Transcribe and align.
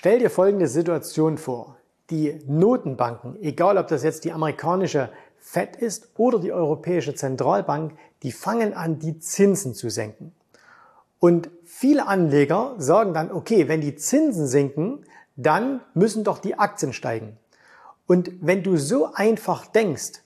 Stell 0.00 0.20
dir 0.20 0.30
folgende 0.30 0.68
Situation 0.68 1.38
vor. 1.38 1.76
Die 2.10 2.38
Notenbanken, 2.46 3.34
egal 3.42 3.78
ob 3.78 3.88
das 3.88 4.04
jetzt 4.04 4.24
die 4.24 4.30
amerikanische 4.30 5.10
Fed 5.38 5.74
ist 5.74 6.10
oder 6.16 6.38
die 6.38 6.52
Europäische 6.52 7.16
Zentralbank, 7.16 7.98
die 8.22 8.30
fangen 8.30 8.74
an, 8.74 9.00
die 9.00 9.18
Zinsen 9.18 9.74
zu 9.74 9.90
senken. 9.90 10.32
Und 11.18 11.50
viele 11.64 12.06
Anleger 12.06 12.76
sagen 12.78 13.12
dann, 13.12 13.32
okay, 13.32 13.66
wenn 13.66 13.80
die 13.80 13.96
Zinsen 13.96 14.46
sinken, 14.46 15.04
dann 15.34 15.80
müssen 15.94 16.22
doch 16.22 16.38
die 16.38 16.56
Aktien 16.56 16.92
steigen. 16.92 17.36
Und 18.06 18.30
wenn 18.40 18.62
du 18.62 18.76
so 18.76 19.12
einfach 19.12 19.66
denkst, 19.66 20.22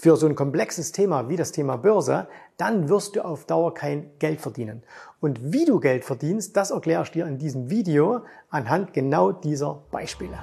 für 0.00 0.16
so 0.16 0.26
ein 0.26 0.34
komplexes 0.34 0.92
Thema 0.92 1.28
wie 1.28 1.36
das 1.36 1.52
Thema 1.52 1.76
Börse, 1.76 2.26
dann 2.56 2.88
wirst 2.88 3.16
du 3.16 3.20
auf 3.22 3.44
Dauer 3.44 3.74
kein 3.74 4.12
Geld 4.18 4.40
verdienen. 4.40 4.82
Und 5.20 5.52
wie 5.52 5.66
du 5.66 5.78
Geld 5.78 6.06
verdienst, 6.06 6.56
das 6.56 6.70
erkläre 6.70 7.02
ich 7.02 7.10
dir 7.10 7.26
in 7.26 7.36
diesem 7.36 7.68
Video 7.68 8.22
anhand 8.48 8.94
genau 8.94 9.30
dieser 9.30 9.82
Beispiele. 9.90 10.38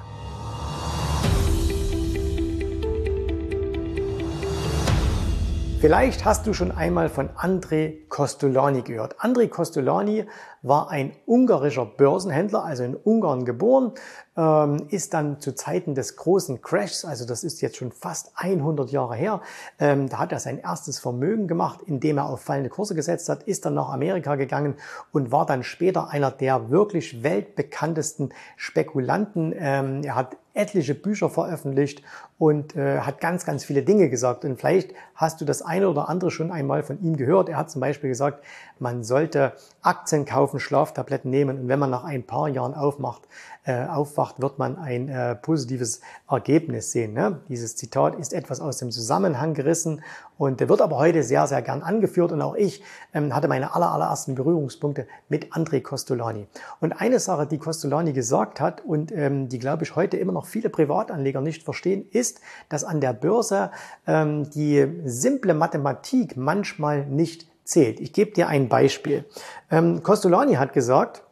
Vielleicht 5.80 6.24
hast 6.24 6.44
du 6.44 6.54
schon 6.54 6.72
einmal 6.72 7.08
von 7.08 7.28
André 7.30 8.08
Costolani 8.08 8.82
gehört. 8.82 9.20
André 9.20 9.48
Costolani 9.48 10.24
war 10.62 10.90
ein 10.90 11.12
ungarischer 11.24 11.86
Börsenhändler, 11.86 12.64
also 12.64 12.82
in 12.82 12.96
Ungarn 12.96 13.44
geboren, 13.44 13.92
ist 14.88 15.14
dann 15.14 15.40
zu 15.40 15.54
Zeiten 15.54 15.94
des 15.94 16.16
großen 16.16 16.62
Crashs, 16.62 17.04
also 17.04 17.26
das 17.26 17.42
ist 17.42 17.60
jetzt 17.60 17.76
schon 17.76 17.90
fast 17.90 18.30
100 18.36 18.90
Jahre 18.90 19.16
her, 19.16 19.40
ähm, 19.80 20.08
da 20.08 20.18
hat 20.18 20.30
er 20.32 20.38
sein 20.38 20.60
erstes 20.60 21.00
Vermögen 21.00 21.48
gemacht, 21.48 21.80
indem 21.86 22.18
er 22.18 22.28
auf 22.28 22.40
fallende 22.40 22.70
Kurse 22.70 22.94
gesetzt 22.94 23.28
hat, 23.28 23.42
ist 23.44 23.64
dann 23.64 23.74
nach 23.74 23.88
Amerika 23.88 24.36
gegangen 24.36 24.76
und 25.12 25.32
war 25.32 25.44
dann 25.44 25.64
später 25.64 26.10
einer 26.10 26.30
der 26.30 26.70
wirklich 26.70 27.22
weltbekanntesten 27.22 28.32
Spekulanten. 28.56 29.52
Ähm, 29.58 30.02
er 30.04 30.14
hat 30.14 30.36
etliche 30.58 30.94
Bücher 30.94 31.30
veröffentlicht 31.30 32.02
und 32.36 32.76
äh, 32.76 33.00
hat 33.00 33.20
ganz, 33.20 33.46
ganz 33.46 33.64
viele 33.64 33.82
Dinge 33.82 34.10
gesagt. 34.10 34.44
Und 34.44 34.58
vielleicht 34.58 34.92
hast 35.14 35.40
du 35.40 35.44
das 35.44 35.62
eine 35.62 35.88
oder 35.88 36.08
andere 36.08 36.30
schon 36.30 36.50
einmal 36.50 36.82
von 36.82 37.00
ihm 37.00 37.16
gehört. 37.16 37.48
Er 37.48 37.56
hat 37.56 37.70
zum 37.70 37.80
Beispiel 37.80 38.10
gesagt, 38.10 38.44
man 38.78 39.04
sollte 39.04 39.52
Aktien 39.82 40.24
kaufen, 40.24 40.58
Schlaftabletten 40.58 41.30
nehmen 41.30 41.60
und 41.60 41.68
wenn 41.68 41.78
man 41.78 41.90
nach 41.90 42.04
ein 42.04 42.24
paar 42.24 42.48
Jahren 42.48 42.74
aufmacht, 42.74 43.22
äh, 43.64 43.86
aufwacht, 43.86 44.27
wird 44.38 44.58
man 44.58 44.76
ein 44.76 45.08
äh, 45.08 45.34
positives 45.34 46.00
Ergebnis 46.30 46.92
sehen. 46.92 47.14
Ne? 47.14 47.40
Dieses 47.48 47.76
Zitat 47.76 48.14
ist 48.16 48.32
etwas 48.32 48.60
aus 48.60 48.78
dem 48.78 48.90
Zusammenhang 48.90 49.54
gerissen 49.54 50.02
und 50.36 50.60
wird 50.60 50.80
aber 50.80 50.98
heute 50.98 51.22
sehr, 51.22 51.46
sehr 51.46 51.62
gern 51.62 51.82
angeführt 51.82 52.32
und 52.32 52.42
auch 52.42 52.54
ich 52.54 52.82
ähm, 53.14 53.34
hatte 53.34 53.48
meine 53.48 53.74
aller, 53.74 53.90
allerersten 53.90 54.34
Berührungspunkte 54.34 55.06
mit 55.28 55.52
André 55.52 55.80
Costolani. 55.80 56.46
Und 56.80 56.92
eine 57.00 57.18
Sache, 57.18 57.46
die 57.46 57.58
Costolani 57.58 58.12
gesagt 58.12 58.60
hat 58.60 58.84
und 58.84 59.12
ähm, 59.12 59.48
die, 59.48 59.58
glaube 59.58 59.84
ich, 59.84 59.96
heute 59.96 60.16
immer 60.16 60.32
noch 60.32 60.46
viele 60.46 60.70
Privatanleger 60.70 61.40
nicht 61.40 61.62
verstehen, 61.62 62.06
ist, 62.10 62.40
dass 62.68 62.84
an 62.84 63.00
der 63.00 63.12
Börse 63.12 63.70
ähm, 64.06 64.48
die 64.50 64.86
simple 65.04 65.54
Mathematik 65.54 66.36
manchmal 66.36 67.06
nicht 67.06 67.46
zählt. 67.64 68.00
Ich 68.00 68.12
gebe 68.12 68.32
dir 68.32 68.48
ein 68.48 68.68
Beispiel. 68.68 69.24
Ähm, 69.70 70.02
Costolani 70.02 70.54
hat 70.54 70.72
gesagt, 70.72 71.22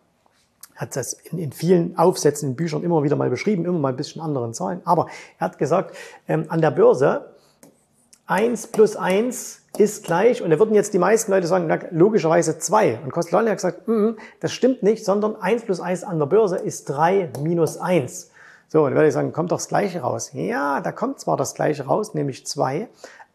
hat 0.76 0.94
das 0.94 1.14
in, 1.14 1.38
in, 1.38 1.52
vielen 1.52 1.98
Aufsätzen 1.98 2.50
in 2.50 2.56
Büchern 2.56 2.82
immer 2.82 3.02
wieder 3.02 3.16
mal 3.16 3.30
beschrieben, 3.30 3.64
immer 3.64 3.78
mal 3.78 3.88
ein 3.88 3.96
bisschen 3.96 4.22
anderen 4.22 4.54
Zahlen, 4.54 4.80
aber 4.84 5.06
er 5.38 5.46
hat 5.46 5.58
gesagt, 5.58 5.96
ähm, 6.28 6.44
an 6.48 6.60
der 6.60 6.70
Börse 6.70 7.26
1 8.26 8.68
plus 8.68 8.96
1 8.96 9.62
ist 9.78 10.04
gleich, 10.04 10.42
und 10.42 10.50
da 10.50 10.58
würden 10.58 10.74
jetzt 10.74 10.92
die 10.94 10.98
meisten 10.98 11.30
Leute 11.30 11.46
sagen, 11.46 11.72
logischerweise 11.92 12.58
2. 12.58 13.00
Und 13.04 13.12
Costolani 13.12 13.50
hat 13.50 13.58
gesagt, 13.58 13.86
mm, 13.86 14.16
das 14.40 14.52
stimmt 14.52 14.82
nicht, 14.82 15.04
sondern 15.04 15.36
1 15.36 15.62
plus 15.64 15.80
1 15.80 16.02
an 16.02 16.18
der 16.18 16.26
Börse 16.26 16.56
ist 16.56 16.86
3 16.86 17.30
minus 17.42 17.78
1. 17.78 18.30
So, 18.68 18.80
und 18.80 18.86
dann 18.86 18.94
würde 18.94 19.08
ich 19.08 19.14
sagen, 19.14 19.32
kommt 19.32 19.52
doch 19.52 19.58
das 19.58 19.68
Gleiche 19.68 20.00
raus. 20.00 20.30
Ja, 20.32 20.80
da 20.80 20.90
kommt 20.90 21.20
zwar 21.20 21.36
das 21.36 21.54
Gleiche 21.54 21.86
raus, 21.86 22.14
nämlich 22.14 22.44
2, 22.44 22.88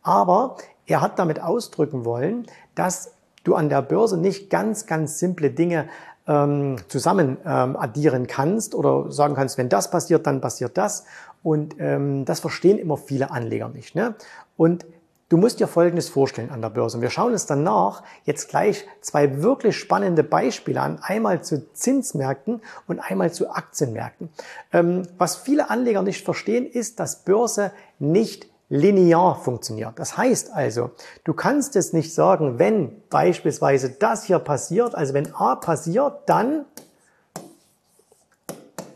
aber 0.04 0.58
er 0.88 1.00
hat 1.00 1.20
damit 1.20 1.42
ausdrücken 1.42 2.04
wollen, 2.04 2.48
dass 2.76 3.14
du 3.46 3.56
an 3.56 3.70
der 3.70 3.82
Börse 3.82 4.18
nicht 4.18 4.50
ganz, 4.50 4.88
ganz 4.88 5.20
simple 5.20 5.52
Dinge 5.52 5.88
ähm, 6.32 6.78
zusammen 6.88 7.38
ähm, 7.46 7.76
addieren 7.76 8.28
kannst 8.28 8.74
oder 8.74 9.12
sagen 9.12 9.36
kannst, 9.36 9.58
wenn 9.58 9.70
das 9.70 9.92
passiert, 9.92 10.26
dann 10.26 10.40
passiert 10.40 10.78
das. 10.78 11.04
Und 11.44 11.76
ähm, 11.80 12.26
das 12.26 12.40
verstehen 12.40 12.78
immer 12.78 12.98
viele 12.98 13.32
Anleger 13.32 13.70
nicht. 13.70 13.96
Ne? 13.96 14.16
Und 14.56 14.86
Du 15.32 15.38
musst 15.38 15.62
dir 15.62 15.68
Folgendes 15.68 16.10
vorstellen 16.10 16.50
an 16.50 16.62
der 16.62 16.72
Börse. 16.72 16.98
Und 16.98 17.04
wir 17.04 17.10
schauen 17.10 17.32
uns 17.32 17.46
danach 17.46 18.04
jetzt 18.26 18.50
gleich 18.50 18.86
zwei 19.00 19.42
wirklich 19.42 19.78
spannende 19.78 20.26
Beispiele 20.26 20.82
an. 20.82 21.00
Einmal 21.02 21.42
zu 21.42 21.72
Zinsmärkten 21.72 22.60
und 22.86 23.00
einmal 23.00 23.32
zu 23.32 23.50
Aktienmärkten. 23.50 24.28
Ähm, 24.74 25.04
was 25.18 25.38
viele 25.38 25.70
Anleger 25.70 26.02
nicht 26.02 26.26
verstehen, 26.26 26.66
ist, 26.66 27.00
dass 27.00 27.24
Börse 27.24 27.72
nicht 27.98 28.51
linear 28.72 29.36
funktioniert. 29.36 30.00
Das 30.00 30.16
heißt 30.16 30.54
also, 30.54 30.92
du 31.26 31.34
kannst 31.34 31.76
es 31.76 31.92
nicht 31.92 32.14
sagen, 32.14 32.58
wenn 32.58 33.04
beispielsweise 33.10 33.90
das 33.90 34.24
hier 34.24 34.40
passiert, 34.40 34.96
also 34.96 35.14
wenn 35.14 35.36
A 35.36 35.58
passiert, 35.58 36.22
dann 36.26 36.66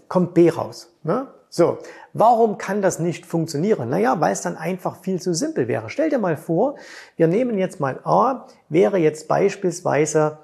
kommt 0.07 0.33
B 0.33 0.49
raus. 0.49 0.89
Ne? 1.03 1.27
So, 1.49 1.77
warum 2.13 2.57
kann 2.57 2.81
das 2.81 2.99
nicht 2.99 3.25
funktionieren? 3.25 3.89
Naja, 3.89 4.21
weil 4.21 4.31
es 4.31 4.41
dann 4.41 4.55
einfach 4.55 5.01
viel 5.01 5.21
zu 5.21 5.33
simpel 5.33 5.67
wäre. 5.67 5.89
Stell 5.89 6.09
dir 6.09 6.19
mal 6.19 6.37
vor, 6.37 6.75
wir 7.17 7.27
nehmen 7.27 7.57
jetzt 7.57 7.81
mal 7.81 7.99
A, 8.05 8.47
wäre 8.69 8.97
jetzt 8.97 9.27
beispielsweise, 9.27 10.37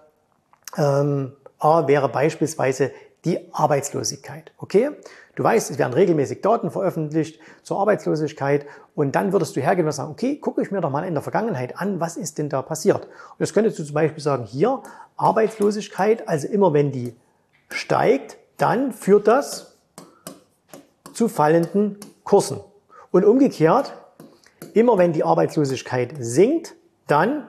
ähm, 0.78 1.32
A 1.58 1.88
wäre 1.88 2.10
beispielsweise 2.10 2.92
die 3.24 3.40
Arbeitslosigkeit. 3.54 4.52
Okay? 4.58 4.92
Du 5.36 5.44
weißt, 5.44 5.72
es 5.72 5.78
werden 5.78 5.94
regelmäßig 5.94 6.42
Daten 6.42 6.72
veröffentlicht 6.72 7.40
zur 7.64 7.80
Arbeitslosigkeit 7.80 8.66
und 8.96 9.16
dann 9.16 9.32
würdest 9.32 9.56
du 9.56 9.62
hergehen 9.62 9.86
und 9.86 9.94
sagen, 9.94 10.12
okay, 10.12 10.38
gucke 10.38 10.62
ich 10.62 10.72
mir 10.72 10.82
doch 10.82 10.90
mal 10.90 11.06
in 11.06 11.14
der 11.14 11.24
Vergangenheit 11.24 11.80
an, 11.80 12.00
was 12.00 12.18
ist 12.18 12.38
denn 12.38 12.50
da 12.50 12.62
passiert? 12.62 13.06
Und 13.06 13.40
das 13.40 13.54
könntest 13.54 13.80
du 13.80 13.84
zum 13.84 13.94
Beispiel 13.94 14.22
sagen, 14.22 14.44
hier 14.44 14.82
Arbeitslosigkeit, 15.16 16.28
also 16.28 16.48
immer 16.48 16.74
wenn 16.74 16.92
die 16.92 17.16
steigt, 17.70 18.38
dann 18.58 18.92
führt 18.92 19.28
das 19.28 19.78
zu 21.14 21.28
fallenden 21.28 21.98
Kursen. 22.24 22.60
Und 23.12 23.26
umgekehrt, 23.26 23.94
immer 24.74 24.98
wenn 24.98 25.14
die 25.14 25.24
Arbeitslosigkeit 25.24 26.14
sinkt, 26.20 26.76
dann 27.08 27.48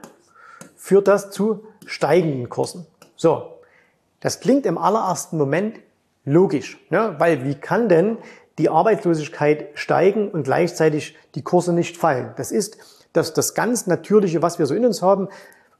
führt 0.77 1.09
das 1.09 1.31
zu 1.31 1.65
steigenden 1.87 2.49
Kursen. 2.49 2.87
So, 3.17 3.59
das 4.21 4.41
klingt 4.41 4.67
im 4.67 4.79
allerersten 4.79 5.37
Moment 5.37 5.79
logisch, 6.25 6.79
ne? 6.91 7.15
weil 7.19 7.45
wie 7.45 7.55
kann 7.55 7.89
denn 7.89 8.19
die 8.59 8.69
Arbeitslosigkeit 8.69 9.69
steigen 9.75 10.31
und 10.31 10.45
gleichzeitig 10.45 11.17
die 11.35 11.43
Kurse 11.43 11.73
nicht 11.73 11.97
fallen? 11.97 12.33
Das 12.37 12.53
ist 12.53 12.79
das, 13.13 13.35
das 13.35 13.55
ganz 13.55 13.87
Natürliche, 13.87 14.43
was 14.43 14.59
wir 14.59 14.67
so 14.67 14.75
in 14.75 14.85
uns 14.85 15.03
haben. 15.03 15.29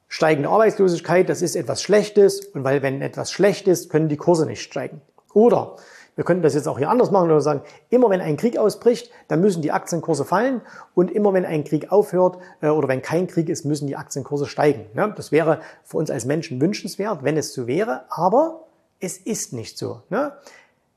Steigende 0.07 0.49
Arbeitslosigkeit, 0.49 1.29
das 1.29 1.41
ist 1.41 1.55
etwas 1.55 1.81
Schlechtes 1.81 2.45
und 2.45 2.63
weil 2.63 2.81
wenn 2.81 3.01
etwas 3.01 3.31
schlecht 3.31 3.67
ist, 3.67 3.89
können 3.89 4.09
die 4.09 4.17
Kurse 4.17 4.45
nicht 4.45 4.61
steigen. 4.61 5.01
Oder 5.33 5.75
wir 6.15 6.23
könnten 6.23 6.43
das 6.43 6.53
jetzt 6.53 6.67
auch 6.67 6.77
hier 6.77 6.89
anders 6.89 7.09
machen 7.09 7.31
oder 7.31 7.41
sagen, 7.41 7.61
immer 7.89 8.09
wenn 8.11 8.21
ein 8.21 8.37
Krieg 8.37 8.57
ausbricht, 8.57 9.09
dann 9.27 9.41
müssen 9.41 9.63
die 9.63 9.71
Aktienkurse 9.71 10.25
fallen 10.25 10.61
und 10.93 11.09
immer 11.09 11.33
wenn 11.33 11.45
ein 11.45 11.63
Krieg 11.63 11.91
aufhört 11.91 12.37
äh, 12.61 12.67
oder 12.67 12.87
wenn 12.87 13.01
kein 13.01 13.25
Krieg 13.25 13.49
ist, 13.49 13.65
müssen 13.65 13.87
die 13.87 13.95
Aktienkurse 13.95 14.45
steigen. 14.45 14.85
Das 15.15 15.31
wäre 15.31 15.61
für 15.83 15.97
uns 15.97 16.11
als 16.11 16.25
Menschen 16.25 16.61
wünschenswert, 16.61 17.23
wenn 17.23 17.35
es 17.35 17.53
so 17.53 17.65
wäre, 17.65 18.05
aber 18.09 18.61
es 19.03 19.17
ist 19.17 19.53
nicht 19.53 19.77
so. 19.77 20.01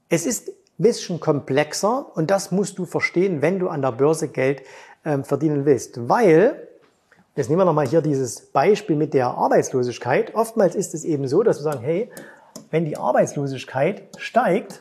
Es 0.08 0.26
ist 0.26 0.48
ein 0.48 0.54
bisschen 0.78 1.18
komplexer 1.18 2.16
und 2.16 2.30
das 2.30 2.52
musst 2.52 2.78
du 2.78 2.86
verstehen, 2.86 3.42
wenn 3.42 3.58
du 3.58 3.68
an 3.68 3.82
der 3.82 3.92
Börse 3.92 4.28
Geld 4.28 4.62
ähm, 5.04 5.24
verdienen 5.24 5.64
willst, 5.64 6.08
weil 6.08 6.62
Jetzt 7.34 7.50
nehmen 7.50 7.60
wir 7.60 7.66
nochmal 7.66 7.86
hier 7.86 8.00
dieses 8.00 8.40
Beispiel 8.40 8.96
mit 8.96 9.12
der 9.12 9.26
Arbeitslosigkeit. 9.26 10.34
Oftmals 10.34 10.74
ist 10.74 10.94
es 10.94 11.04
eben 11.04 11.28
so, 11.28 11.42
dass 11.42 11.58
wir 11.58 11.64
sagen, 11.64 11.80
hey, 11.82 12.10
wenn 12.70 12.86
die 12.86 12.96
Arbeitslosigkeit 12.96 14.04
steigt, 14.16 14.80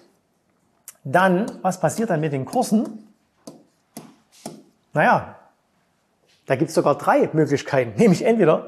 dann, 1.04 1.60
was 1.64 1.82
passiert 1.82 2.12
dann 2.12 2.22
mit 2.22 2.32
den 2.32 2.46
Kursen? 2.46 3.10
Naja, 4.94 5.36
da 6.46 6.56
gibt 6.56 6.70
es 6.70 6.76
sogar 6.76 6.98
drei 6.98 7.30
Möglichkeiten, 7.34 8.00
nämlich 8.00 8.24
entweder 8.24 8.66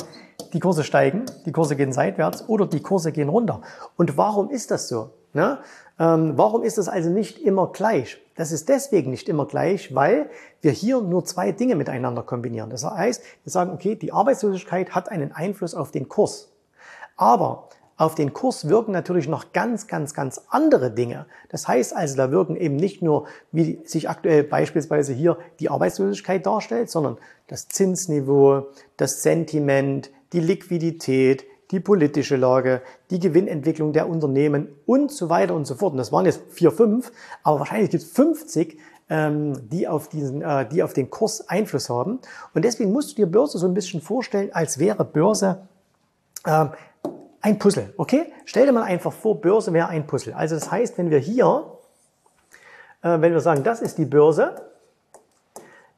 die 0.54 0.60
Kurse 0.60 0.84
steigen, 0.84 1.26
die 1.46 1.52
Kurse 1.52 1.76
gehen 1.76 1.92
seitwärts 1.92 2.48
oder 2.48 2.68
die 2.68 2.82
Kurse 2.82 3.12
gehen 3.12 3.30
runter. 3.30 3.62
Und 3.96 4.18
warum 4.18 4.50
ist 4.50 4.72
das 4.72 4.88
so? 4.88 5.12
Ne? 5.34 5.60
Ähm, 6.00 6.34
warum 6.36 6.64
ist 6.64 6.78
das 6.78 6.88
also 6.88 7.10
nicht 7.10 7.40
immer 7.40 7.72
gleich? 7.72 8.20
Das 8.36 8.52
ist 8.52 8.70
deswegen 8.70 9.10
nicht 9.10 9.28
immer 9.30 9.46
gleich, 9.46 9.94
weil 9.96 10.30
wir 10.62 10.72
hier 10.72 11.02
nur 11.02 11.26
zwei 11.26 11.52
Dinge 11.52 11.76
miteinander 11.76 12.22
kombinieren. 12.24 12.70
Das 12.70 12.84
heißt, 12.84 13.24
wir 13.44 13.52
sagen, 13.52 13.72
okay, 13.72 13.96
die 13.96 14.14
Arbeitslosigkeit 14.14 14.92
hat 14.92 15.10
einen 15.10 15.32
Einfluss 15.32 15.74
auf 15.74 15.92
den 15.92 16.08
Kurs. 16.08 16.50
Aber 17.16 17.68
auf 17.98 18.14
den 18.14 18.32
Kurs 18.32 18.70
wirken 18.70 18.92
natürlich 18.92 19.28
noch 19.28 19.54
ganz, 19.54 19.88
ganz, 19.88 20.14
ganz 20.14 20.44
andere 20.50 20.92
Dinge. 20.92 21.26
Das 21.50 21.68
heißt 21.68 21.96
also, 21.96 22.16
da 22.16 22.30
wirken 22.30 22.56
eben 22.56 22.76
nicht 22.76 23.02
nur, 23.02 23.26
wie 23.52 23.82
sich 23.86 24.08
aktuell 24.08 24.44
beispielsweise 24.44 25.14
hier 25.14 25.40
die 25.60 25.70
Arbeitslosigkeit 25.70 26.46
darstellt, 26.46 26.92
sondern 26.92 27.18
das 27.48 27.68
Zinsniveau, 27.70 28.68
das 28.98 29.24
Sentiment, 29.24 30.12
die 30.34 30.40
Liquidität, 30.40 31.46
die 31.72 31.80
politische 31.80 32.38
Lage, 32.38 32.82
die 33.10 33.20
Gewinnentwicklung 33.20 33.94
der 33.94 34.08
Unternehmen 34.08 34.70
und 34.86 35.12
so 35.12 35.30
weiter 35.30 35.54
und 35.54 35.66
so 35.66 35.76
fort. 35.76 35.92
Und 35.92 35.98
das 35.98 36.12
waren 36.12 36.26
jetzt 36.26 36.42
vier, 36.50 36.72
fünf, 36.72 37.12
aber 37.44 37.60
wahrscheinlich 37.60 37.90
gibt 37.90 38.04
es 38.04 38.12
50, 38.12 38.80
ähm, 39.10 39.70
die, 39.70 39.88
auf 39.88 40.10
diesen, 40.10 40.42
äh, 40.42 40.68
die 40.68 40.84
auf 40.84 40.94
den 40.94 41.10
Kurs 41.10 41.48
Einfluss 41.50 41.90
haben. 41.90 42.20
Und 42.54 42.66
deswegen 42.66 42.92
musst 42.92 43.12
du 43.12 43.16
dir 43.16 43.28
Börse 43.28 43.58
so 43.58 43.68
ein 43.68 43.74
bisschen 43.74 44.02
vorstellen, 44.02 44.50
als 44.54 44.80
wäre 44.80 45.04
Börse 45.04 45.68
äh, 46.46 46.66
ein 47.42 47.60
Puzzle. 47.60 47.94
Okay? 47.98 48.32
Stell 48.46 48.66
dir 48.66 48.72
mal 48.72 48.84
einfach 48.84 49.14
vor, 49.14 49.40
Börse 49.40 49.74
wäre 49.74 49.88
ein 49.88 50.08
Puzzle. 50.08 50.34
Also 50.34 50.56
das 50.56 50.72
heißt, 50.72 50.98
wenn 50.98 51.10
wir 51.10 51.20
hier, 51.20 51.66
äh, 53.02 53.20
wenn 53.22 53.34
wir 53.34 53.42
sagen, 53.42 53.64
das 53.64 53.82
ist 53.82 53.98
die 53.98 54.06
Börse, 54.06 54.56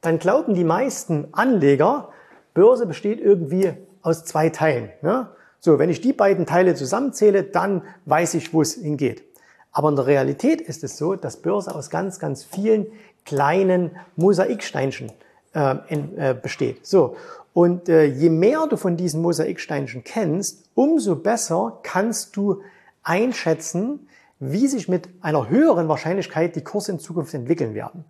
dann 0.02 0.18
glauben 0.20 0.54
die 0.54 0.64
meisten 0.64 1.28
Anleger, 1.32 2.10
Börse 2.54 2.86
besteht 2.86 3.20
irgendwie 3.20 3.74
aus 4.02 4.26
zwei 4.26 4.50
Teilen. 4.50 4.90
Ne? 5.02 5.28
So, 5.60 5.80
wenn 5.80 5.90
ich 5.90 6.02
die 6.02 6.14
beiden 6.14 6.46
Teile 6.46 6.76
zusammenzähle, 6.76 7.44
dann 7.44 7.84
weiß 8.06 8.36
ich, 8.36 8.54
wo 8.54 8.62
es 8.62 8.76
hingeht. 8.76 9.24
Aber 9.72 9.90
in 9.90 9.96
der 9.96 10.08
Realität 10.08 10.62
ist 10.62 10.84
es 10.84 10.98
so, 10.98 11.16
dass 11.16 11.38
Börse 11.38 11.76
aus 11.76 11.90
ganz, 11.90 12.20
ganz 12.20 12.44
vielen 12.44 12.88
kleinen 13.26 13.92
Mosaiksteinchen 14.16 15.12
äh, 15.54 15.76
äh, 15.92 16.34
besteht. 16.34 16.86
So. 16.86 17.16
Und 17.54 17.90
äh, 17.90 18.06
je 18.06 18.30
mehr 18.30 18.68
du 18.68 18.78
von 18.78 18.98
diesen 18.98 19.22
Mosaiksteinchen 19.22 20.04
kennst, 20.04 20.66
umso 20.76 21.16
besser 21.16 21.80
kannst 21.84 22.36
du 22.36 22.62
einschätzen, 23.04 24.08
wie 24.40 24.68
sich 24.68 24.88
mit 24.88 25.10
einer 25.22 25.50
höheren 25.50 25.88
Wahrscheinlichkeit 25.88 26.56
die 26.56 26.64
Kurse 26.64 26.94
in 26.94 27.00
Zukunft 27.00 27.34
entwickeln 27.34 27.74
werden. 27.74 28.06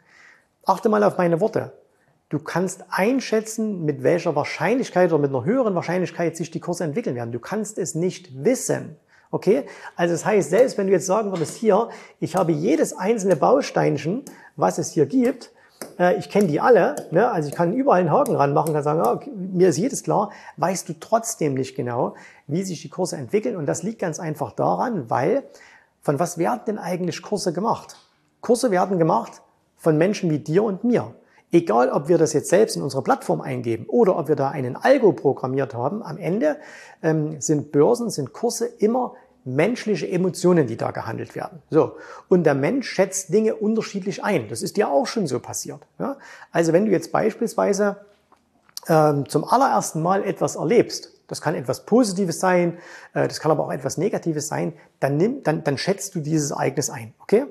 Achte 0.65 0.89
mal 0.89 1.03
auf 1.03 1.17
meine 1.17 1.41
Worte. 1.41 1.73
Du 2.29 2.37
kannst 2.37 2.85
einschätzen, 2.91 3.85
mit 3.85 4.03
welcher 4.03 4.35
Wahrscheinlichkeit 4.35 5.11
oder 5.11 5.19
mit 5.19 5.31
einer 5.31 5.45
höheren 5.45 5.73
Wahrscheinlichkeit 5.73 6.37
sich 6.37 6.51
die 6.51 6.59
Kurse 6.59 6.83
entwickeln 6.83 7.15
werden. 7.15 7.31
Du 7.31 7.39
kannst 7.39 7.79
es 7.79 7.95
nicht 7.95 8.43
wissen. 8.43 8.97
Okay? 9.31 9.65
Also 9.95 10.13
das 10.13 10.25
heißt, 10.25 10.51
selbst 10.51 10.77
wenn 10.77 10.85
du 10.85 10.93
jetzt 10.93 11.07
sagen 11.07 11.31
würdest, 11.31 11.55
hier, 11.55 11.89
ich 12.19 12.35
habe 12.35 12.51
jedes 12.51 12.93
einzelne 12.93 13.35
Bausteinchen, 13.35 14.23
was 14.55 14.77
es 14.77 14.91
hier 14.91 15.07
gibt, 15.07 15.51
äh, 15.97 16.19
ich 16.19 16.29
kenne 16.29 16.47
die 16.47 16.61
alle, 16.61 16.95
ne? 17.09 17.31
also 17.31 17.49
ich 17.49 17.55
kann 17.55 17.73
überall 17.73 18.01
einen 18.01 18.11
Haken 18.11 18.35
ranmachen, 18.35 18.73
kann 18.73 18.83
sagen, 18.83 19.01
okay, 19.01 19.31
mir 19.31 19.69
ist 19.69 19.77
jedes 19.77 20.03
klar, 20.03 20.31
weißt 20.57 20.87
du 20.87 20.93
trotzdem 20.99 21.55
nicht 21.55 21.75
genau, 21.75 22.15
wie 22.45 22.61
sich 22.61 22.81
die 22.83 22.89
Kurse 22.89 23.17
entwickeln. 23.17 23.55
Und 23.55 23.65
das 23.65 23.81
liegt 23.81 23.99
ganz 23.99 24.19
einfach 24.19 24.51
daran, 24.51 25.09
weil 25.09 25.43
von 26.01 26.19
was 26.19 26.37
werden 26.37 26.61
denn 26.67 26.77
eigentlich 26.77 27.23
Kurse 27.23 27.53
gemacht? 27.53 27.97
Kurse 28.41 28.69
werden 28.69 28.99
gemacht 28.99 29.41
von 29.77 29.97
Menschen 29.97 30.29
wie 30.29 30.39
dir 30.39 30.63
und 30.63 30.83
mir. 30.83 31.15
Egal, 31.51 31.89
ob 31.89 32.07
wir 32.07 32.17
das 32.17 32.33
jetzt 32.33 32.49
selbst 32.49 32.75
in 32.75 32.83
unserer 32.83 33.01
Plattform 33.01 33.41
eingeben 33.41 33.85
oder 33.87 34.17
ob 34.17 34.27
wir 34.27 34.35
da 34.35 34.49
einen 34.49 34.75
Algo 34.75 35.13
programmiert 35.13 35.73
haben, 35.73 36.03
am 36.03 36.17
Ende 36.17 36.57
ähm, 37.01 37.41
sind 37.41 37.71
Börsen, 37.71 38.09
sind 38.11 38.33
Kurse 38.33 38.65
immer 38.65 39.15
menschliche 39.45 40.07
Emotionen, 40.07 40.67
die 40.67 40.77
da 40.77 40.91
gehandelt 40.91 41.35
werden. 41.35 41.61
So. 41.69 41.93
Und 42.27 42.43
der 42.43 42.53
Mensch 42.55 42.87
schätzt 42.89 43.33
Dinge 43.33 43.55
unterschiedlich 43.55 44.23
ein. 44.23 44.47
Das 44.47 44.61
ist 44.61 44.77
dir 44.77 44.89
auch 44.89 45.07
schon 45.07 45.27
so 45.27 45.39
passiert. 45.39 45.79
Ja? 45.97 46.17
Also 46.51 46.73
wenn 46.73 46.85
du 46.85 46.91
jetzt 46.91 47.11
beispielsweise 47.11 47.97
ähm, 48.87 49.27
zum 49.27 49.43
allerersten 49.43 50.01
Mal 50.01 50.23
etwas 50.23 50.55
erlebst, 50.55 51.13
das 51.27 51.41
kann 51.41 51.55
etwas 51.55 51.85
Positives 51.85 52.39
sein, 52.39 52.77
äh, 53.13 53.27
das 53.27 53.39
kann 53.39 53.51
aber 53.51 53.65
auch 53.65 53.71
etwas 53.71 53.97
Negatives 53.97 54.47
sein, 54.47 54.73
dann, 54.99 55.17
nimm, 55.17 55.43
dann, 55.43 55.63
dann 55.63 55.77
schätzt 55.77 56.13
du 56.15 56.19
dieses 56.19 56.51
Ereignis 56.51 56.89
ein. 56.89 57.13
Okay? 57.19 57.45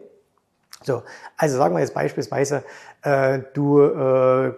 So, 0.83 1.03
also 1.37 1.57
sagen 1.57 1.75
wir 1.75 1.81
jetzt 1.81 1.95
beispielsweise, 1.95 2.63
äh, 3.03 3.41
du 3.55 3.81
äh, 3.81 4.53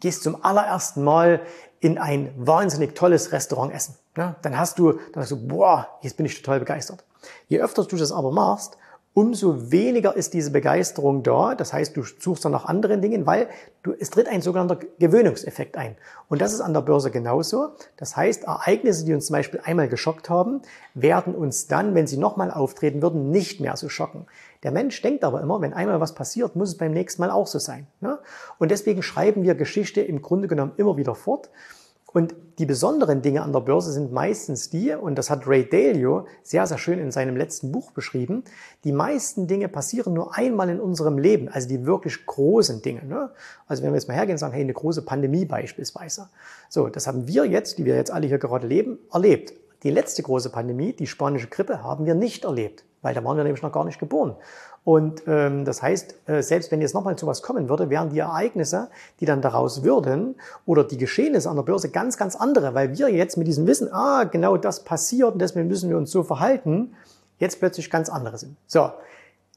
gehst 0.00 0.22
zum 0.22 0.42
allerersten 0.44 1.04
Mal 1.04 1.40
in 1.80 1.98
ein 1.98 2.32
wahnsinnig 2.36 2.94
tolles 2.94 3.32
Restaurant 3.32 3.72
essen. 3.72 3.96
Ja, 4.16 4.36
dann 4.42 4.58
hast 4.58 4.78
du, 4.78 4.92
dann 4.92 5.22
hast 5.22 5.30
du, 5.30 5.48
boah, 5.48 5.88
jetzt 6.02 6.16
bin 6.16 6.26
ich 6.26 6.40
total 6.40 6.60
begeistert. 6.60 7.04
Je 7.48 7.60
öfter 7.60 7.84
du 7.84 7.96
das 7.96 8.12
aber 8.12 8.30
machst, 8.30 8.76
umso 9.14 9.70
weniger 9.70 10.16
ist 10.16 10.32
diese 10.32 10.50
Begeisterung 10.50 11.22
da. 11.22 11.54
Das 11.54 11.72
heißt, 11.72 11.96
du 11.96 12.02
suchst 12.02 12.44
dann 12.44 12.52
nach 12.52 12.64
anderen 12.64 13.02
Dingen, 13.02 13.26
weil 13.26 13.48
du, 13.82 13.92
es 13.98 14.10
tritt 14.10 14.26
ein 14.26 14.40
sogenannter 14.40 14.78
Gewöhnungseffekt 14.98 15.76
ein. 15.76 15.96
Und 16.28 16.40
das 16.40 16.52
ist 16.52 16.60
an 16.60 16.72
der 16.72 16.80
Börse 16.80 17.10
genauso. 17.10 17.72
Das 17.96 18.16
heißt, 18.16 18.44
Ereignisse, 18.44 19.04
die 19.04 19.12
uns 19.12 19.26
zum 19.26 19.34
Beispiel 19.34 19.60
einmal 19.64 19.88
geschockt 19.88 20.30
haben, 20.30 20.62
werden 20.94 21.34
uns 21.34 21.66
dann, 21.66 21.94
wenn 21.94 22.06
sie 22.06 22.16
nochmal 22.16 22.50
auftreten 22.50 23.02
würden, 23.02 23.30
nicht 23.30 23.60
mehr 23.60 23.76
so 23.76 23.88
schocken. 23.88 24.26
Der 24.62 24.70
Mensch 24.70 25.02
denkt 25.02 25.24
aber 25.24 25.40
immer, 25.40 25.60
wenn 25.60 25.74
einmal 25.74 26.00
was 26.00 26.14
passiert, 26.14 26.56
muss 26.56 26.70
es 26.70 26.78
beim 26.78 26.92
nächsten 26.92 27.20
Mal 27.20 27.30
auch 27.30 27.46
so 27.46 27.58
sein. 27.58 27.86
Ne? 28.00 28.18
Und 28.58 28.70
deswegen 28.70 29.02
schreiben 29.02 29.42
wir 29.42 29.54
Geschichte 29.54 30.00
im 30.00 30.22
Grunde 30.22 30.48
genommen 30.48 30.72
immer 30.76 30.96
wieder 30.96 31.14
fort. 31.14 31.50
Und 32.12 32.34
die 32.58 32.66
besonderen 32.66 33.22
Dinge 33.22 33.42
an 33.42 33.52
der 33.52 33.60
Börse 33.60 33.90
sind 33.92 34.12
meistens 34.12 34.68
die, 34.68 34.92
und 34.92 35.16
das 35.16 35.30
hat 35.30 35.46
Ray 35.46 35.68
Dalio 35.68 36.26
sehr, 36.42 36.66
sehr 36.66 36.76
schön 36.76 36.98
in 36.98 37.10
seinem 37.10 37.36
letzten 37.36 37.72
Buch 37.72 37.90
beschrieben, 37.92 38.44
die 38.84 38.92
meisten 38.92 39.46
Dinge 39.46 39.68
passieren 39.68 40.12
nur 40.12 40.36
einmal 40.36 40.68
in 40.68 40.78
unserem 40.78 41.18
Leben, 41.18 41.48
also 41.48 41.68
die 41.68 41.86
wirklich 41.86 42.26
großen 42.26 42.82
Dinge. 42.82 43.04
Ne? 43.06 43.30
Also 43.66 43.82
wenn 43.82 43.90
wir 43.90 43.96
jetzt 43.96 44.08
mal 44.08 44.14
hergehen 44.14 44.34
und 44.34 44.38
sagen, 44.38 44.52
hey, 44.52 44.62
eine 44.62 44.74
große 44.74 45.02
Pandemie 45.02 45.46
beispielsweise. 45.46 46.28
So, 46.68 46.88
das 46.88 47.06
haben 47.06 47.26
wir 47.26 47.46
jetzt, 47.46 47.78
die 47.78 47.84
wir 47.86 47.96
jetzt 47.96 48.10
alle 48.10 48.26
hier 48.26 48.38
gerade 48.38 48.66
leben, 48.66 48.98
erlebt. 49.10 49.54
Die 49.82 49.90
letzte 49.90 50.22
große 50.22 50.50
Pandemie, 50.50 50.92
die 50.92 51.06
spanische 51.06 51.48
Grippe, 51.48 51.82
haben 51.82 52.06
wir 52.06 52.14
nicht 52.14 52.44
erlebt, 52.44 52.84
weil 53.02 53.14
da 53.14 53.24
waren 53.24 53.36
wir 53.36 53.44
nämlich 53.44 53.62
noch 53.62 53.72
gar 53.72 53.84
nicht 53.84 53.98
geboren. 53.98 54.36
Und 54.84 55.22
ähm, 55.28 55.64
das 55.64 55.80
heißt, 55.80 56.16
äh, 56.26 56.42
selbst 56.42 56.72
wenn 56.72 56.80
jetzt 56.80 56.94
nochmal 56.94 57.16
zu 57.16 57.26
was 57.26 57.42
kommen 57.42 57.68
würde, 57.68 57.88
wären 57.88 58.10
die 58.10 58.18
Ereignisse, 58.18 58.90
die 59.20 59.26
dann 59.26 59.40
daraus 59.40 59.84
würden, 59.84 60.34
oder 60.66 60.82
die 60.82 60.96
Geschehnisse 60.96 61.48
an 61.48 61.56
der 61.56 61.62
Börse 61.62 61.90
ganz, 61.90 62.16
ganz 62.16 62.34
andere, 62.34 62.74
weil 62.74 62.96
wir 62.98 63.08
jetzt 63.08 63.36
mit 63.36 63.46
diesem 63.46 63.66
Wissen, 63.66 63.92
ah, 63.92 64.24
genau 64.24 64.56
das 64.56 64.82
passiert 64.82 65.34
und 65.34 65.38
deswegen 65.40 65.68
müssen 65.68 65.88
wir 65.88 65.96
uns 65.96 66.10
so 66.10 66.24
verhalten, 66.24 66.94
jetzt 67.38 67.60
plötzlich 67.60 67.90
ganz 67.90 68.08
andere 68.08 68.38
sind. 68.38 68.56
So, 68.66 68.90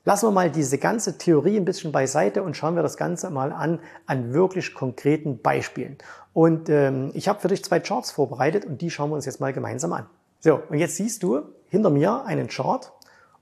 lassen 0.06 0.28
wir 0.28 0.32
mal 0.32 0.50
diese 0.50 0.78
ganze 0.78 1.18
Theorie 1.18 1.58
ein 1.58 1.66
bisschen 1.66 1.92
beiseite 1.92 2.44
und 2.44 2.56
schauen 2.56 2.76
wir 2.76 2.84
das 2.84 2.96
Ganze 2.96 3.30
mal 3.30 3.52
an, 3.52 3.80
an 4.06 4.34
wirklich 4.34 4.74
konkreten 4.74 5.40
Beispielen. 5.42 5.98
Und 6.34 6.70
ähm, 6.70 7.12
ich 7.14 7.28
habe 7.28 7.40
für 7.40 7.48
dich 7.48 7.64
zwei 7.64 7.80
Charts 7.80 8.12
vorbereitet 8.12 8.66
und 8.66 8.82
die 8.82 8.92
schauen 8.92 9.10
wir 9.10 9.16
uns 9.16 9.26
jetzt 9.26 9.40
mal 9.40 9.52
gemeinsam 9.52 9.94
an. 9.94 10.06
So, 10.40 10.62
und 10.70 10.78
jetzt 10.78 10.96
siehst 10.96 11.24
du 11.24 11.42
hinter 11.70 11.90
mir 11.90 12.26
einen 12.26 12.48
Chart 12.48 12.92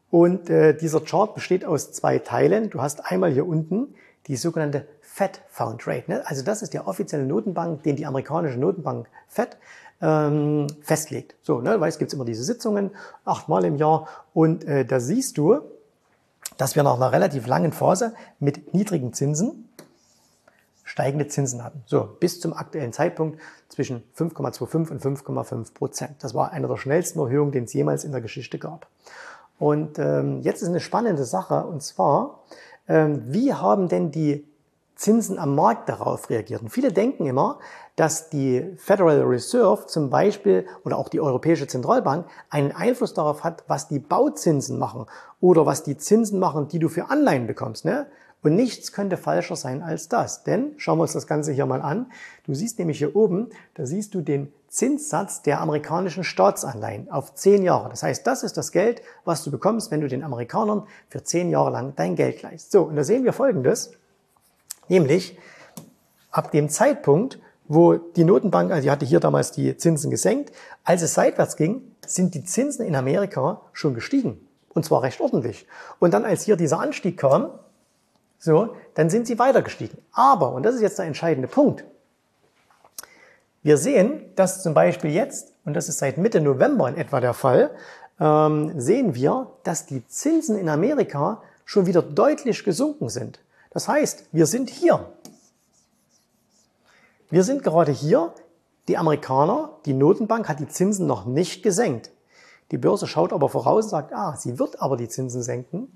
und 0.10 0.50
äh, 0.50 0.75
dieser 0.75 1.01
Chart 1.01 1.36
besteht 1.36 1.65
aus 1.65 1.92
zwei 1.92 2.19
Teilen. 2.19 2.69
Du 2.69 2.81
hast 2.81 3.06
einmal 3.12 3.31
hier 3.31 3.45
unten 3.45 3.95
die 4.27 4.38
sogenannte 4.38 4.88
Fed 5.01 5.42
Found 5.50 5.86
Rate. 5.86 6.10
Ne? 6.10 6.24
Also 6.25 6.44
das 6.44 6.62
ist 6.62 6.74
der 6.74 6.88
offizielle 6.88 7.25
Notenbank, 7.25 7.83
den 7.83 7.95
die 7.95 8.06
amerikanische 8.06 8.57
Notenbank 8.57 9.07
Fed 9.27 9.57
ähm, 10.01 10.68
festlegt. 10.81 11.36
So, 11.42 11.62
ne, 11.62 11.80
weil 11.80 11.89
es 11.89 11.98
gibt 11.98 12.13
immer 12.13 12.25
diese 12.25 12.44
Sitzungen, 12.44 12.92
achtmal 13.25 13.65
im 13.65 13.75
Jahr. 13.75 14.07
Und 14.33 14.65
äh, 14.65 14.86
da 14.86 15.00
siehst 15.00 15.38
du, 15.38 15.62
dass 16.57 16.75
wir 16.75 16.83
nach 16.83 16.95
einer 16.95 17.11
relativ 17.11 17.47
langen 17.47 17.71
Phase 17.71 18.13
mit 18.39 18.73
niedrigen 18.73 19.13
Zinsen 19.13 19.69
steigende 20.83 21.27
Zinsen 21.27 21.63
hatten. 21.63 21.81
So, 21.86 22.07
bis 22.19 22.39
zum 22.39 22.53
aktuellen 22.53 22.93
Zeitpunkt 22.93 23.39
zwischen 23.67 24.03
5,25 24.15 24.91
und 24.91 25.01
5,5 25.01 25.74
Prozent. 25.74 26.24
Das 26.24 26.33
war 26.33 26.51
eine 26.51 26.67
der 26.67 26.77
schnellsten 26.77 27.19
Erhöhungen, 27.19 27.51
den 27.51 27.63
es 27.63 27.74
jemals 27.74 28.03
in 28.03 28.12
der 28.12 28.22
Geschichte 28.22 28.60
gab. 28.60 28.88
Und 29.57 29.98
ähm, 29.98 30.41
jetzt 30.41 30.62
ist 30.62 30.67
eine 30.67 30.79
spannende 30.79 31.25
Sache, 31.25 31.65
und 31.65 31.81
zwar, 31.81 32.41
ähm, 32.88 33.24
wie 33.27 33.53
haben 33.53 33.88
denn 33.88 34.12
die 34.12 34.45
Zinsen 34.95 35.39
am 35.39 35.55
Markt 35.55 35.89
darauf 35.89 36.29
reagiert? 36.29 36.62
Und 36.62 36.69
viele 36.69 36.91
denken 36.91 37.25
immer, 37.25 37.59
dass 37.95 38.29
die 38.29 38.73
Federal 38.77 39.21
Reserve 39.21 39.85
zum 39.88 40.09
Beispiel 40.09 40.65
oder 40.83 40.97
auch 40.97 41.09
die 41.09 41.21
Europäische 41.21 41.67
Zentralbank 41.67 42.25
einen 42.50 42.71
Einfluss 42.71 43.13
darauf 43.13 43.43
hat, 43.43 43.63
was 43.67 43.88
die 43.88 44.00
Bauzinsen 44.00 44.79
machen 44.79 45.05
oder 45.39 45.65
was 45.65 45.83
die 45.83 45.97
Zinsen 45.97 46.39
machen, 46.39 46.67
die 46.67 46.79
du 46.79 46.89
für 46.89 47.09
Anleihen 47.09 47.47
bekommst. 47.47 47.85
Ne? 47.85 48.07
Und 48.43 48.55
nichts 48.55 48.91
könnte 48.91 49.15
falscher 49.15 49.55
sein 49.55 49.81
als 49.81 50.09
das. 50.09 50.43
Denn 50.43 50.73
schauen 50.77 50.97
wir 50.97 51.03
uns 51.03 51.13
das 51.13 51.27
Ganze 51.27 51.53
hier 51.53 51.65
mal 51.65 51.81
an. 51.81 52.12
Du 52.45 52.53
siehst 52.53 52.77
nämlich 52.77 52.97
hier 52.97 53.15
oben, 53.15 53.50
da 53.75 53.85
siehst 53.85 54.13
du 54.13 54.21
den 54.21 54.51
Zinssatz 54.67 55.43
der 55.43 55.62
amerikanischen 55.62 56.23
Staatsanleihen 56.23 57.09
auf 57.09 57.35
zehn 57.35 57.63
Jahre. 57.63 57.89
Das 57.89 58.03
heißt, 58.03 58.27
das 58.27 58.43
ist 58.43 58.57
das 58.57 58.71
Geld, 58.71 59.01
was 59.23 59.43
du 59.43 59.51
bekommst, 59.51 59.91
wenn 59.91 60.01
du 60.01 60.07
den 60.07 60.23
Amerikanern 60.23 60.88
für 61.07 61.23
zehn 61.23 61.50
Jahre 61.50 61.69
lang 61.69 61.93
dein 61.95 62.15
Geld 62.15 62.41
leist. 62.41 62.71
So, 62.71 62.83
und 62.83 62.95
da 62.95 63.03
sehen 63.03 63.23
wir 63.23 63.33
Folgendes. 63.33 63.91
Nämlich, 64.87 65.37
ab 66.31 66.51
dem 66.51 66.69
Zeitpunkt, 66.69 67.39
wo 67.67 67.95
die 67.95 68.23
Notenbank, 68.23 68.71
also 68.71 68.83
die 68.83 68.91
hatte 68.91 69.05
hier 69.05 69.19
damals 69.19 69.51
die 69.51 69.77
Zinsen 69.77 70.11
gesenkt, 70.11 70.53
als 70.83 71.01
es 71.01 71.13
seitwärts 71.13 71.55
ging, 71.55 71.81
sind 72.05 72.33
die 72.33 72.43
Zinsen 72.43 72.85
in 72.85 72.95
Amerika 72.95 73.61
schon 73.71 73.93
gestiegen. 73.93 74.45
Und 74.73 74.85
zwar 74.85 75.03
recht 75.03 75.21
ordentlich. 75.21 75.67
Und 75.99 76.13
dann, 76.13 76.25
als 76.25 76.43
hier 76.43 76.55
dieser 76.55 76.79
Anstieg 76.79 77.17
kam, 77.17 77.51
so, 78.39 78.75
dann 78.95 79.09
sind 79.09 79.27
sie 79.27 79.39
weiter 79.39 79.61
gestiegen. 79.61 79.97
Aber, 80.11 80.51
und 80.51 80.63
das 80.63 80.75
ist 80.75 80.81
jetzt 80.81 80.99
der 80.99 81.05
entscheidende 81.05 81.47
Punkt, 81.47 81.85
wir 83.61 83.77
sehen, 83.77 84.25
dass 84.35 84.61
zum 84.61 84.73
Beispiel 84.73 85.11
jetzt, 85.11 85.53
und 85.63 85.73
das 85.73 85.87
ist 85.87 85.99
seit 85.99 86.17
Mitte 86.17 86.41
November 86.41 86.89
in 86.89 86.97
etwa 86.97 87.21
der 87.21 87.33
Fall, 87.33 87.71
ähm, 88.19 88.77
sehen 88.77 89.15
wir, 89.15 89.51
dass 89.63 89.85
die 89.85 90.05
Zinsen 90.07 90.57
in 90.57 90.67
Amerika 90.67 91.41
schon 91.63 91.85
wieder 91.85 92.01
deutlich 92.01 92.65
gesunken 92.65 93.07
sind. 93.07 93.39
Das 93.74 93.88
heißt, 93.88 94.25
wir 94.32 94.46
sind 94.46 94.70
hier. 94.70 95.12
Wir 97.30 97.44
sind 97.44 97.63
gerade 97.63 97.92
hier. 97.92 98.34
Die 98.88 98.98
Amerikaner, 98.98 99.70
die 99.86 99.94
Notenbank 99.94 100.50
hat 100.50 100.60
die 100.60 100.68
Zinsen 100.68 101.08
noch 101.08 101.25
nicht 101.25 101.63
gesenkt. 101.63 102.12
Die 102.72 102.77
Börse 102.77 103.08
schaut 103.08 103.34
aber 103.34 103.50
voraus 103.50 103.86
und 103.86 103.89
sagt, 103.92 104.13
ah, 104.13 104.36
sie 104.36 104.60
wird 104.60 104.82
aber 104.82 104.98
die 104.98 105.08
Zinsen 105.08 105.42
senken. 105.42 105.96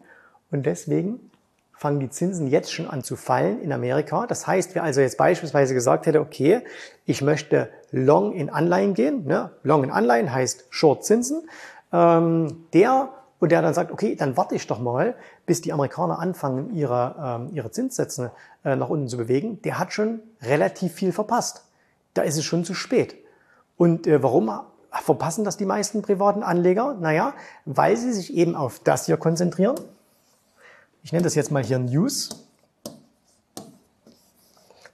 Und 0.52 0.66
deswegen 0.66 1.32
fangen 1.78 2.00
die 2.00 2.10
Zinsen 2.10 2.48
jetzt 2.48 2.72
schon 2.72 2.88
an 2.88 3.04
zu 3.04 3.16
fallen 3.16 3.62
in 3.62 3.72
Amerika. 3.72 4.26
Das 4.26 4.48
heißt, 4.48 4.74
wer 4.74 4.84
also 4.84 5.02
jetzt 5.02 5.18
beispielsweise 5.18 5.74
gesagt 5.74 6.08
hätte, 6.08 6.22
okay, 6.22 6.62
ich 7.06 7.22
möchte 7.22 7.70
long 7.92 8.34
in 8.34 8.50
Anleihen 8.50 8.94
gehen, 8.94 9.26
ne? 9.26 9.52
long 9.64 9.84
in 9.84 9.92
Anleihen 9.92 10.34
heißt 10.34 10.66
Short 10.70 11.06
Zinsen, 11.06 11.48
ähm, 11.94 12.66
der 12.74 13.10
und 13.40 13.52
der 13.52 13.62
dann 13.62 13.74
sagt, 13.74 13.92
okay, 13.92 14.16
dann 14.16 14.36
warte 14.36 14.56
ich 14.56 14.66
doch 14.68 14.80
mal, 14.80 15.16
bis 15.46 15.62
die 15.62 15.72
Amerikaner 15.72 16.20
anfangen, 16.20 16.74
ihre, 16.74 17.16
ähm, 17.22 17.50
ihre 17.54 17.72
Zinssätze 17.72 18.32
äh, 18.64 18.76
nach 18.76 18.90
unten 18.90 19.08
zu 19.08 19.18
bewegen, 19.18 19.62
der 19.62 19.78
hat 19.78 19.94
schon 19.94 20.22
relativ 20.42 20.94
viel 20.94 21.12
verpasst. 21.12 21.64
Da 22.14 22.24
ist 22.24 22.38
es 22.38 22.46
schon 22.46 22.66
zu 22.66 22.74
spät. 22.74 23.16
Und 23.78 24.08
äh, 24.08 24.24
warum 24.24 24.52
verpassen 24.92 25.44
das 25.44 25.58
die 25.58 25.66
meisten 25.66 26.02
privaten 26.02 26.42
Anleger? 26.42 26.96
Naja, 27.00 27.34
weil 27.66 27.96
sie 27.96 28.12
sich 28.12 28.34
eben 28.34 28.56
auf 28.56 28.80
das 28.80 29.06
hier 29.06 29.18
konzentrieren. 29.18 29.76
Ich 31.04 31.12
nenne 31.12 31.24
das 31.24 31.36
jetzt 31.36 31.52
mal 31.52 31.64
hier 31.64 31.78
News. 31.78 32.44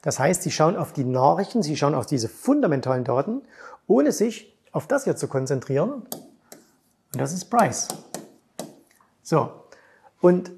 Das 0.01 0.19
heißt, 0.19 0.43
sie 0.43 0.51
schauen 0.51 0.75
auf 0.75 0.91
die 0.91 1.05
Nachrichten, 1.05 1.63
sie 1.63 1.77
schauen 1.77 1.95
auf 1.95 2.05
diese 2.05 2.27
fundamentalen 2.27 3.05
Daten, 3.05 3.41
ohne 3.87 4.11
sich 4.11 4.53
auf 4.73 4.85
das 4.85 5.05
hier 5.05 5.15
zu 5.15 5.29
konzentrieren. 5.29 5.91
Und 5.93 7.21
das 7.21 7.31
ist 7.31 7.45
Price. 7.45 7.87
So, 9.23 9.49
und 10.21 10.51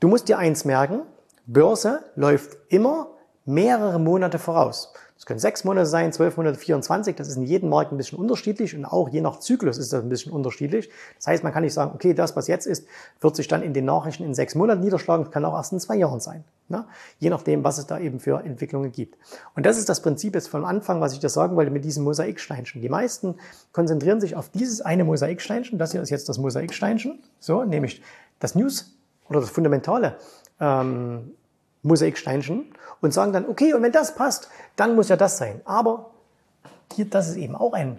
du 0.00 0.08
musst 0.08 0.28
dir 0.28 0.38
eins 0.38 0.64
merken, 0.64 1.02
Börse 1.46 2.04
läuft 2.14 2.56
immer 2.68 3.08
mehrere 3.44 3.98
Monate 4.00 4.38
voraus. 4.38 4.92
Das 5.16 5.24
können 5.24 5.40
sechs 5.40 5.64
Monate 5.64 5.86
sein, 5.86 6.12
zwölf 6.12 6.36
Monate, 6.36 6.58
24. 6.58 7.16
Das 7.16 7.28
ist 7.28 7.36
in 7.36 7.42
jedem 7.42 7.70
Markt 7.70 7.90
ein 7.90 7.96
bisschen 7.96 8.18
unterschiedlich 8.18 8.76
und 8.76 8.84
auch 8.84 9.08
je 9.08 9.22
nach 9.22 9.40
Zyklus 9.40 9.78
ist 9.78 9.92
das 9.92 10.02
ein 10.02 10.10
bisschen 10.10 10.30
unterschiedlich. 10.30 10.90
Das 11.16 11.26
heißt, 11.26 11.42
man 11.42 11.52
kann 11.52 11.62
nicht 11.62 11.72
sagen, 11.72 11.92
okay, 11.94 12.12
das, 12.12 12.36
was 12.36 12.48
jetzt 12.48 12.66
ist, 12.66 12.86
wird 13.20 13.34
sich 13.34 13.48
dann 13.48 13.62
in 13.62 13.72
den 13.72 13.86
Nachrichten 13.86 14.24
in 14.24 14.34
sechs 14.34 14.54
Monaten 14.54 14.82
niederschlagen. 14.82 15.24
Das 15.24 15.32
kann 15.32 15.44
auch 15.46 15.54
erst 15.54 15.72
in 15.72 15.80
zwei 15.80 15.96
Jahren 15.96 16.20
sein. 16.20 16.44
Ne? 16.68 16.84
Je 17.18 17.30
nachdem, 17.30 17.64
was 17.64 17.78
es 17.78 17.86
da 17.86 17.98
eben 17.98 18.20
für 18.20 18.44
Entwicklungen 18.44 18.92
gibt. 18.92 19.16
Und 19.54 19.64
das 19.64 19.78
ist 19.78 19.88
das 19.88 20.02
Prinzip 20.02 20.34
jetzt 20.34 20.48
vom 20.48 20.64
Anfang, 20.64 21.00
was 21.00 21.14
ich 21.14 21.20
da 21.20 21.30
sagen 21.30 21.56
wollte 21.56 21.70
mit 21.70 21.84
diesem 21.84 22.04
Mosaiksteinchen. 22.04 22.82
Die 22.82 22.88
meisten 22.90 23.36
konzentrieren 23.72 24.20
sich 24.20 24.36
auf 24.36 24.50
dieses 24.50 24.82
eine 24.82 25.04
Mosaiksteinchen. 25.04 25.78
Das 25.78 25.92
hier 25.92 26.02
ist 26.02 26.10
jetzt 26.10 26.28
das 26.28 26.38
Mosaiksteinchen. 26.38 27.20
So, 27.40 27.64
nämlich 27.64 28.02
das 28.38 28.54
News 28.54 28.96
oder 29.28 29.40
das 29.40 29.50
fundamentale 29.50 30.18
ähm, 30.60 31.32
Mosaiksteinchen 31.86 32.66
und 33.00 33.12
sagen 33.12 33.32
dann, 33.32 33.48
okay, 33.48 33.74
und 33.74 33.82
wenn 33.82 33.92
das 33.92 34.14
passt, 34.14 34.48
dann 34.76 34.94
muss 34.94 35.08
ja 35.08 35.16
das 35.16 35.38
sein. 35.38 35.60
Aber 35.64 36.10
hier, 36.94 37.04
das 37.04 37.28
ist 37.28 37.36
eben 37.36 37.56
auch 37.56 37.72
ein 37.72 37.98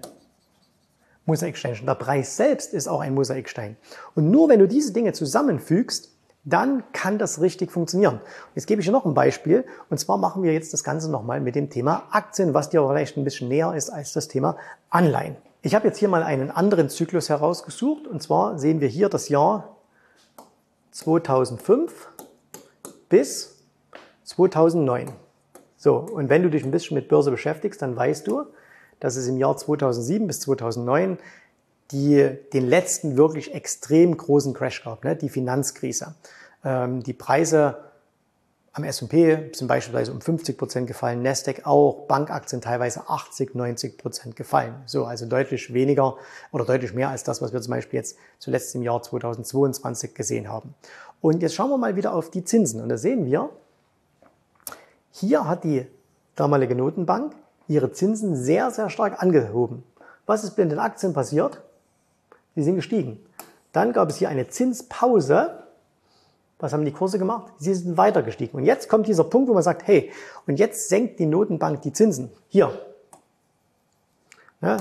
Mosaiksteinchen. 1.25 1.85
Der 1.85 1.95
Preis 1.95 2.37
selbst 2.37 2.73
ist 2.73 2.87
auch 2.87 3.01
ein 3.01 3.13
Mosaikstein. 3.13 3.77
Und 4.15 4.31
nur 4.31 4.49
wenn 4.49 4.59
du 4.59 4.67
diese 4.67 4.93
Dinge 4.93 5.13
zusammenfügst, 5.13 6.11
dann 6.45 6.83
kann 6.93 7.17
das 7.17 7.41
richtig 7.41 7.71
funktionieren. 7.71 8.21
Jetzt 8.55 8.67
gebe 8.67 8.79
ich 8.79 8.87
dir 8.87 8.93
noch 8.93 9.05
ein 9.05 9.13
Beispiel. 9.13 9.65
Und 9.89 9.97
zwar 9.97 10.17
machen 10.17 10.43
wir 10.43 10.53
jetzt 10.53 10.71
das 10.71 10.83
Ganze 10.83 11.11
nochmal 11.11 11.41
mit 11.41 11.55
dem 11.55 11.69
Thema 11.69 12.03
Aktien, 12.11 12.53
was 12.53 12.69
dir 12.69 12.87
vielleicht 12.87 13.17
ein 13.17 13.25
bisschen 13.25 13.49
näher 13.49 13.73
ist 13.75 13.89
als 13.89 14.13
das 14.13 14.29
Thema 14.29 14.55
Anleihen. 14.89 15.35
Ich 15.61 15.75
habe 15.75 15.87
jetzt 15.87 15.97
hier 15.97 16.07
mal 16.07 16.23
einen 16.23 16.49
anderen 16.49 16.89
Zyklus 16.89 17.27
herausgesucht. 17.27 18.07
Und 18.07 18.23
zwar 18.23 18.57
sehen 18.57 18.79
wir 18.79 18.87
hier 18.87 19.09
das 19.09 19.27
Jahr 19.27 19.75
2005 20.91 22.07
bis 23.09 23.56
2009. 24.27 25.11
So, 25.77 25.95
und 25.97 26.29
wenn 26.29 26.43
du 26.43 26.49
dich 26.49 26.63
ein 26.63 26.71
bisschen 26.71 26.95
mit 26.95 27.07
Börse 27.07 27.31
beschäftigst, 27.31 27.81
dann 27.81 27.95
weißt 27.95 28.27
du, 28.27 28.43
dass 28.99 29.15
es 29.15 29.27
im 29.27 29.37
Jahr 29.37 29.55
2007 29.55 30.27
bis 30.27 30.41
2009 30.41 31.17
die, 31.91 32.37
den 32.51 32.67
letzten 32.67 33.15
wirklich 33.15 33.53
extrem 33.53 34.17
großen 34.17 34.53
Crash 34.53 34.83
gab, 34.83 35.05
ne? 35.05 35.15
die 35.15 35.29
Finanzkrise. 35.29 36.15
Ähm, 36.65 37.03
die 37.03 37.13
Preise 37.13 37.77
am 38.73 38.83
S&P 38.83 39.51
sind 39.53 39.67
beispielsweise 39.67 40.11
um 40.11 40.19
50 40.19 40.57
Prozent 40.57 40.87
gefallen, 40.87 41.23
Nasdaq 41.23 41.65
auch, 41.65 42.05
Bankaktien 42.07 42.61
teilweise 42.61 43.07
80, 43.07 43.55
90 43.55 43.97
Prozent 43.97 44.35
gefallen. 44.35 44.75
So, 44.85 45.05
also 45.05 45.25
deutlich 45.25 45.73
weniger 45.73 46.17
oder 46.51 46.65
deutlich 46.65 46.93
mehr 46.93 47.09
als 47.09 47.23
das, 47.23 47.41
was 47.41 47.53
wir 47.53 47.61
zum 47.61 47.71
Beispiel 47.71 47.97
jetzt 47.97 48.17
zuletzt 48.39 48.75
im 48.75 48.83
Jahr 48.83 49.01
2022 49.01 50.13
gesehen 50.13 50.49
haben. 50.49 50.75
Und 51.21 51.41
jetzt 51.41 51.55
schauen 51.55 51.69
wir 51.69 51.77
mal 51.77 51.95
wieder 51.95 52.13
auf 52.13 52.29
die 52.29 52.43
Zinsen. 52.43 52.81
Und 52.81 52.89
da 52.89 52.97
sehen 52.97 53.25
wir, 53.25 53.49
hier 55.19 55.47
hat 55.47 55.63
die 55.63 55.85
damalige 56.35 56.75
Notenbank 56.75 57.33
ihre 57.67 57.91
Zinsen 57.91 58.35
sehr, 58.35 58.71
sehr 58.71 58.89
stark 58.89 59.21
angehoben. 59.21 59.83
Was 60.25 60.43
ist 60.43 60.57
mit 60.57 60.71
den 60.71 60.79
Aktien 60.79 61.13
passiert? 61.13 61.61
Die 62.55 62.63
sind 62.63 62.75
gestiegen. 62.75 63.19
Dann 63.71 63.93
gab 63.93 64.09
es 64.09 64.17
hier 64.17 64.29
eine 64.29 64.47
Zinspause. 64.47 65.63
Was 66.59 66.73
haben 66.73 66.85
die 66.85 66.91
Kurse 66.91 67.19
gemacht? 67.19 67.53
Sie 67.57 67.73
sind 67.73 67.97
weiter 67.97 68.23
gestiegen. 68.23 68.57
Und 68.57 68.63
jetzt 68.63 68.89
kommt 68.89 69.07
dieser 69.07 69.23
Punkt, 69.23 69.49
wo 69.49 69.53
man 69.53 69.63
sagt, 69.63 69.87
hey, 69.87 70.11
und 70.47 70.57
jetzt 70.57 70.89
senkt 70.89 71.19
die 71.19 71.25
Notenbank 71.25 71.81
die 71.81 71.93
Zinsen. 71.93 72.31
Hier. 72.47 72.71
Ja, 74.61 74.77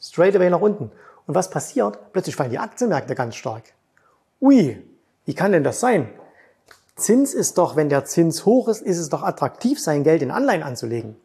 straight 0.00 0.34
away 0.34 0.50
nach 0.50 0.60
unten. 0.60 0.90
Und 1.26 1.34
was 1.34 1.50
passiert? 1.50 1.98
Plötzlich 2.12 2.34
fallen 2.34 2.50
die 2.50 2.58
Aktienmärkte 2.58 3.14
ganz 3.14 3.36
stark. 3.36 3.64
Ui, 4.40 4.82
wie 5.24 5.34
kann 5.34 5.52
denn 5.52 5.62
das 5.62 5.78
sein? 5.78 6.08
Zins 6.98 7.32
ist 7.32 7.58
doch, 7.58 7.76
wenn 7.76 7.88
der 7.88 8.04
Zins 8.04 8.44
hoch 8.44 8.68
ist, 8.68 8.82
ist 8.82 8.98
es 8.98 9.08
doch 9.08 9.22
attraktiv, 9.22 9.80
sein 9.80 10.02
Geld 10.02 10.20
in 10.20 10.32
Anleihen 10.32 10.64
anzulegen. 10.64 11.16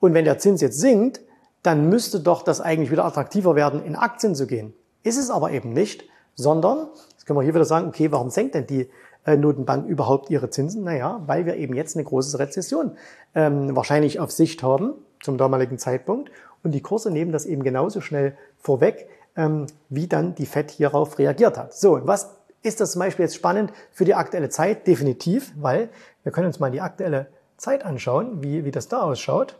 Und 0.00 0.14
wenn 0.14 0.24
der 0.24 0.38
Zins 0.38 0.60
jetzt 0.60 0.80
sinkt, 0.80 1.20
dann 1.62 1.88
müsste 1.88 2.18
doch 2.18 2.42
das 2.42 2.60
eigentlich 2.60 2.90
wieder 2.90 3.04
attraktiver 3.04 3.54
werden, 3.54 3.84
in 3.84 3.94
Aktien 3.94 4.34
zu 4.34 4.48
gehen. 4.48 4.74
Ist 5.04 5.16
es 5.16 5.30
aber 5.30 5.52
eben 5.52 5.72
nicht, 5.72 6.04
sondern, 6.34 6.88
jetzt 7.12 7.24
können 7.24 7.38
wir 7.38 7.44
hier 7.44 7.54
wieder 7.54 7.64
sagen, 7.64 7.86
okay, 7.86 8.10
warum 8.10 8.30
senkt 8.30 8.56
denn 8.56 8.66
die 8.66 8.90
äh, 9.24 9.36
Notenbank 9.36 9.86
überhaupt 9.86 10.28
ihre 10.28 10.50
Zinsen? 10.50 10.82
Naja, 10.82 11.22
weil 11.26 11.46
wir 11.46 11.56
eben 11.56 11.74
jetzt 11.74 11.96
eine 11.96 12.04
große 12.04 12.40
Rezession 12.40 12.96
ähm, 13.36 13.76
wahrscheinlich 13.76 14.18
auf 14.18 14.32
Sicht 14.32 14.64
haben 14.64 14.94
zum 15.22 15.38
damaligen 15.38 15.78
Zeitpunkt 15.78 16.32
und 16.64 16.72
die 16.72 16.80
Kurse 16.80 17.12
nehmen 17.12 17.30
das 17.30 17.46
eben 17.46 17.62
genauso 17.62 18.00
schnell 18.00 18.36
vorweg, 18.58 19.08
ähm, 19.36 19.66
wie 19.88 20.08
dann 20.08 20.34
die 20.34 20.46
FED 20.46 20.72
hierauf 20.72 21.18
reagiert 21.18 21.56
hat. 21.58 21.74
So, 21.74 22.00
was 22.02 22.34
ist 22.62 22.80
das 22.80 22.92
zum 22.92 23.00
Beispiel 23.00 23.24
jetzt 23.24 23.34
spannend 23.34 23.72
für 23.90 24.04
die 24.04 24.14
aktuelle 24.14 24.48
Zeit? 24.48 24.86
Definitiv, 24.86 25.52
weil 25.56 25.88
wir 26.22 26.32
können 26.32 26.46
uns 26.46 26.60
mal 26.60 26.70
die 26.70 26.80
aktuelle 26.80 27.26
Zeit 27.56 27.84
anschauen, 27.84 28.42
wie, 28.42 28.64
wie 28.64 28.70
das 28.70 28.88
da 28.88 29.02
ausschaut. 29.02 29.58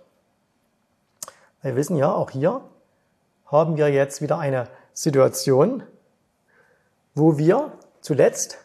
Wir 1.62 1.76
wissen 1.76 1.96
ja, 1.96 2.12
auch 2.12 2.30
hier 2.30 2.62
haben 3.46 3.76
wir 3.76 3.88
jetzt 3.88 4.22
wieder 4.22 4.38
eine 4.38 4.68
Situation, 4.94 5.82
wo 7.14 7.38
wir 7.38 7.72
zuletzt 8.00 8.58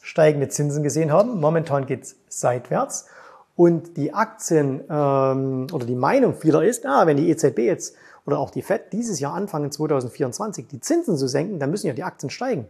steigende 0.00 0.48
Zinsen 0.48 0.82
gesehen 0.82 1.12
haben. 1.12 1.40
Momentan 1.40 1.86
geht 1.86 2.02
es 2.02 2.16
seitwärts. 2.28 3.06
Und 3.54 3.96
die 3.96 4.12
Aktien 4.12 4.82
ähm, 4.90 5.66
oder 5.72 5.86
die 5.86 5.94
Meinung 5.94 6.34
vieler 6.34 6.64
ist, 6.64 6.84
ah, 6.86 7.06
wenn 7.06 7.16
die 7.16 7.30
EZB 7.30 7.58
jetzt 7.58 7.94
oder 8.24 8.38
auch 8.38 8.50
die 8.50 8.62
FED 8.62 8.92
dieses 8.92 9.20
Jahr 9.20 9.34
anfangen, 9.34 9.70
2024 9.70 10.66
die 10.68 10.80
Zinsen 10.80 11.16
zu 11.16 11.28
senken, 11.28 11.58
dann 11.58 11.70
müssen 11.70 11.86
ja 11.86 11.92
die 11.92 12.02
Aktien 12.02 12.30
steigen. 12.30 12.66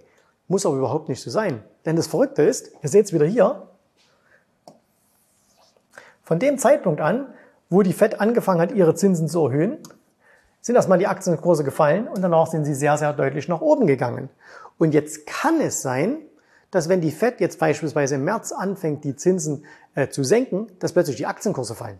Muss 0.52 0.66
aber 0.66 0.76
überhaupt 0.76 1.08
nicht 1.08 1.22
so 1.22 1.30
sein. 1.30 1.62
Denn 1.86 1.96
das 1.96 2.08
Verrückte 2.08 2.42
ist, 2.42 2.72
ihr 2.82 2.90
seht 2.90 3.06
es 3.06 3.14
wieder 3.14 3.24
hier, 3.24 3.68
von 6.24 6.38
dem 6.38 6.58
Zeitpunkt 6.58 7.00
an, 7.00 7.32
wo 7.70 7.80
die 7.80 7.94
Fed 7.94 8.20
angefangen 8.20 8.60
hat, 8.60 8.70
ihre 8.70 8.94
Zinsen 8.94 9.30
zu 9.30 9.46
erhöhen, 9.46 9.78
sind 10.60 10.74
erstmal 10.74 10.98
die 10.98 11.06
Aktienkurse 11.06 11.64
gefallen 11.64 12.06
und 12.06 12.20
danach 12.20 12.48
sind 12.48 12.66
sie 12.66 12.74
sehr, 12.74 12.98
sehr 12.98 13.14
deutlich 13.14 13.48
nach 13.48 13.62
oben 13.62 13.86
gegangen. 13.86 14.28
Und 14.76 14.92
jetzt 14.92 15.26
kann 15.26 15.58
es 15.62 15.80
sein, 15.80 16.18
dass 16.70 16.90
wenn 16.90 17.00
die 17.00 17.12
Fed 17.12 17.40
jetzt 17.40 17.58
beispielsweise 17.58 18.16
im 18.16 18.24
März 18.24 18.52
anfängt, 18.52 19.04
die 19.04 19.16
Zinsen 19.16 19.64
äh, 19.94 20.08
zu 20.08 20.22
senken, 20.22 20.66
dass 20.80 20.92
plötzlich 20.92 21.16
die 21.16 21.24
Aktienkurse 21.24 21.74
fallen. 21.74 21.98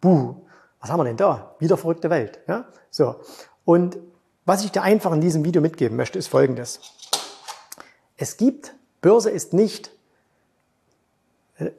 Buh, 0.00 0.36
was 0.80 0.88
haben 0.88 1.00
wir 1.00 1.04
denn 1.04 1.16
da? 1.16 1.56
Wieder 1.58 1.76
verrückte 1.76 2.10
Welt. 2.10 2.38
Ja? 2.46 2.66
So. 2.92 3.16
Und 3.64 3.98
was 4.44 4.64
ich 4.64 4.70
dir 4.70 4.82
einfach 4.82 5.10
in 5.10 5.20
diesem 5.20 5.44
Video 5.44 5.60
mitgeben 5.60 5.96
möchte, 5.96 6.16
ist 6.16 6.28
Folgendes. 6.28 7.09
Es 8.20 8.36
gibt, 8.36 8.74
Börse 9.00 9.30
ist 9.30 9.54
nicht 9.54 9.92
äh, 11.56 11.70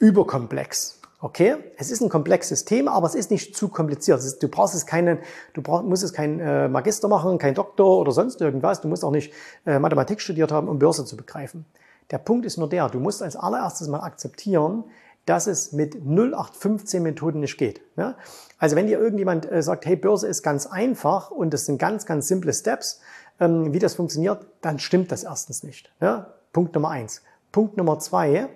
überkomplex. 0.00 0.98
Okay, 1.20 1.54
es 1.78 1.92
ist 1.92 2.00
ein 2.02 2.08
komplexes 2.08 2.64
Thema, 2.64 2.90
aber 2.90 3.06
es 3.06 3.14
ist 3.14 3.30
nicht 3.30 3.56
zu 3.56 3.68
kompliziert. 3.68 4.18
Ist, 4.18 4.42
du 4.42 4.48
brauchst 4.48 4.74
es 4.74 4.84
keinen, 4.84 5.20
du 5.52 5.62
brauchst, 5.62 5.84
musst 5.84 6.02
es 6.02 6.12
kein 6.12 6.40
äh, 6.40 6.68
Magister 6.68 7.06
machen, 7.06 7.38
kein 7.38 7.54
Doktor 7.54 7.98
oder 8.00 8.10
sonst 8.10 8.40
irgendwas. 8.40 8.80
Du 8.80 8.88
musst 8.88 9.04
auch 9.04 9.12
nicht 9.12 9.32
äh, 9.64 9.78
Mathematik 9.78 10.20
studiert 10.20 10.50
haben, 10.50 10.68
um 10.68 10.80
Börse 10.80 11.04
zu 11.04 11.16
begreifen. 11.16 11.64
Der 12.10 12.18
Punkt 12.18 12.44
ist 12.44 12.58
nur 12.58 12.68
der, 12.68 12.88
du 12.88 12.98
musst 12.98 13.22
als 13.22 13.36
allererstes 13.36 13.86
mal 13.86 14.00
akzeptieren, 14.00 14.82
dass 15.24 15.46
es 15.46 15.72
mit 15.72 15.94
0815 16.04 17.00
Methoden 17.00 17.40
nicht 17.40 17.58
geht. 17.58 17.80
Ja? 17.96 18.16
Also 18.58 18.76
wenn 18.76 18.88
dir 18.88 18.98
irgendjemand 18.98 19.50
äh, 19.50 19.62
sagt, 19.62 19.86
hey, 19.86 19.94
Börse 19.96 20.26
ist 20.26 20.42
ganz 20.42 20.66
einfach 20.66 21.30
und 21.30 21.54
das 21.54 21.64
sind 21.64 21.78
ganz, 21.78 22.06
ganz 22.06 22.28
simple 22.28 22.52
Steps, 22.52 23.00
wie 23.38 23.78
das 23.78 23.94
funktioniert, 23.94 24.46
dann 24.60 24.78
stimmt 24.78 25.10
das 25.12 25.24
erstens 25.24 25.62
nicht. 25.62 25.92
Ja? 26.00 26.34
Punkt 26.52 26.74
Nummer 26.74 26.90
eins. 26.90 27.22
Punkt 27.52 27.76
Nummer 27.76 27.98
zwei, 27.98 28.48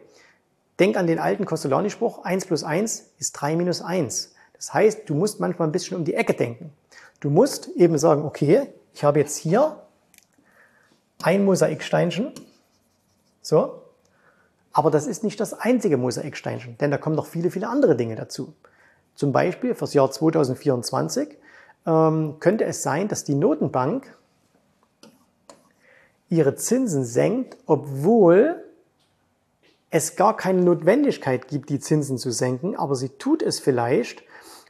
denk 0.79 0.97
an 0.97 1.07
den 1.07 1.19
alten 1.19 1.45
Costolani-Spruch, 1.45 2.25
eins 2.25 2.47
plus 2.47 2.65
eins 2.65 3.11
ist 3.19 3.33
drei 3.33 3.57
minus 3.57 3.83
eins. 3.83 4.35
Das 4.55 4.75
heißt, 4.75 5.09
du 5.09 5.15
musst 5.15 5.41
manchmal 5.41 5.69
ein 5.69 5.73
bisschen 5.73 5.97
um 5.97 6.05
die 6.05 6.15
Ecke 6.15 6.35
denken. 6.35 6.73
Du 7.21 7.31
musst 7.31 7.69
eben 7.69 7.99
sagen, 7.99 8.25
okay, 8.25 8.69
ich 8.93 9.05
habe 9.05 9.21
jetzt 9.21 9.37
hier 9.37 9.83
ein 11.23 11.45
Mosaiksteinchen. 11.45 12.33
So. 13.43 13.83
Aber 14.73 14.91
das 14.91 15.07
ist 15.07 15.25
nicht 15.25 15.41
das 15.41 15.55
einzige 15.55 15.97
Mosaiksteinchen, 15.97 16.79
denn 16.79 16.91
da 16.91 16.99
kommen 16.99 17.17
noch 17.17 17.27
viele, 17.27 17.51
viele 17.51 17.69
andere 17.69 17.97
Dinge 17.97 18.15
dazu. 18.15 18.55
Zum 19.15 19.33
Beispiel 19.33 19.75
fürs 19.75 19.95
Jahr 19.95 20.11
2024 20.11 21.37
ähm, 21.87 22.37
könnte 22.39 22.65
es 22.65 22.83
sein, 22.83 23.09
dass 23.09 23.25
die 23.25 23.35
Notenbank 23.35 24.17
ihre 26.29 26.55
Zinsen 26.57 27.05
senkt, 27.05 27.57
obwohl 27.67 28.63
es 29.91 30.17
gar 30.17 30.37
keine 30.37 30.63
Notwendigkeit 30.63 31.49
gibt, 31.49 31.71
die 31.71 31.81
Zinsen 31.81 32.19
zu 32.19 32.31
senken, 32.31 32.77
aber 32.77 32.95
sie 32.95 33.09
tut 33.09 33.43
es 33.43 33.59
vielleicht, 33.59 34.21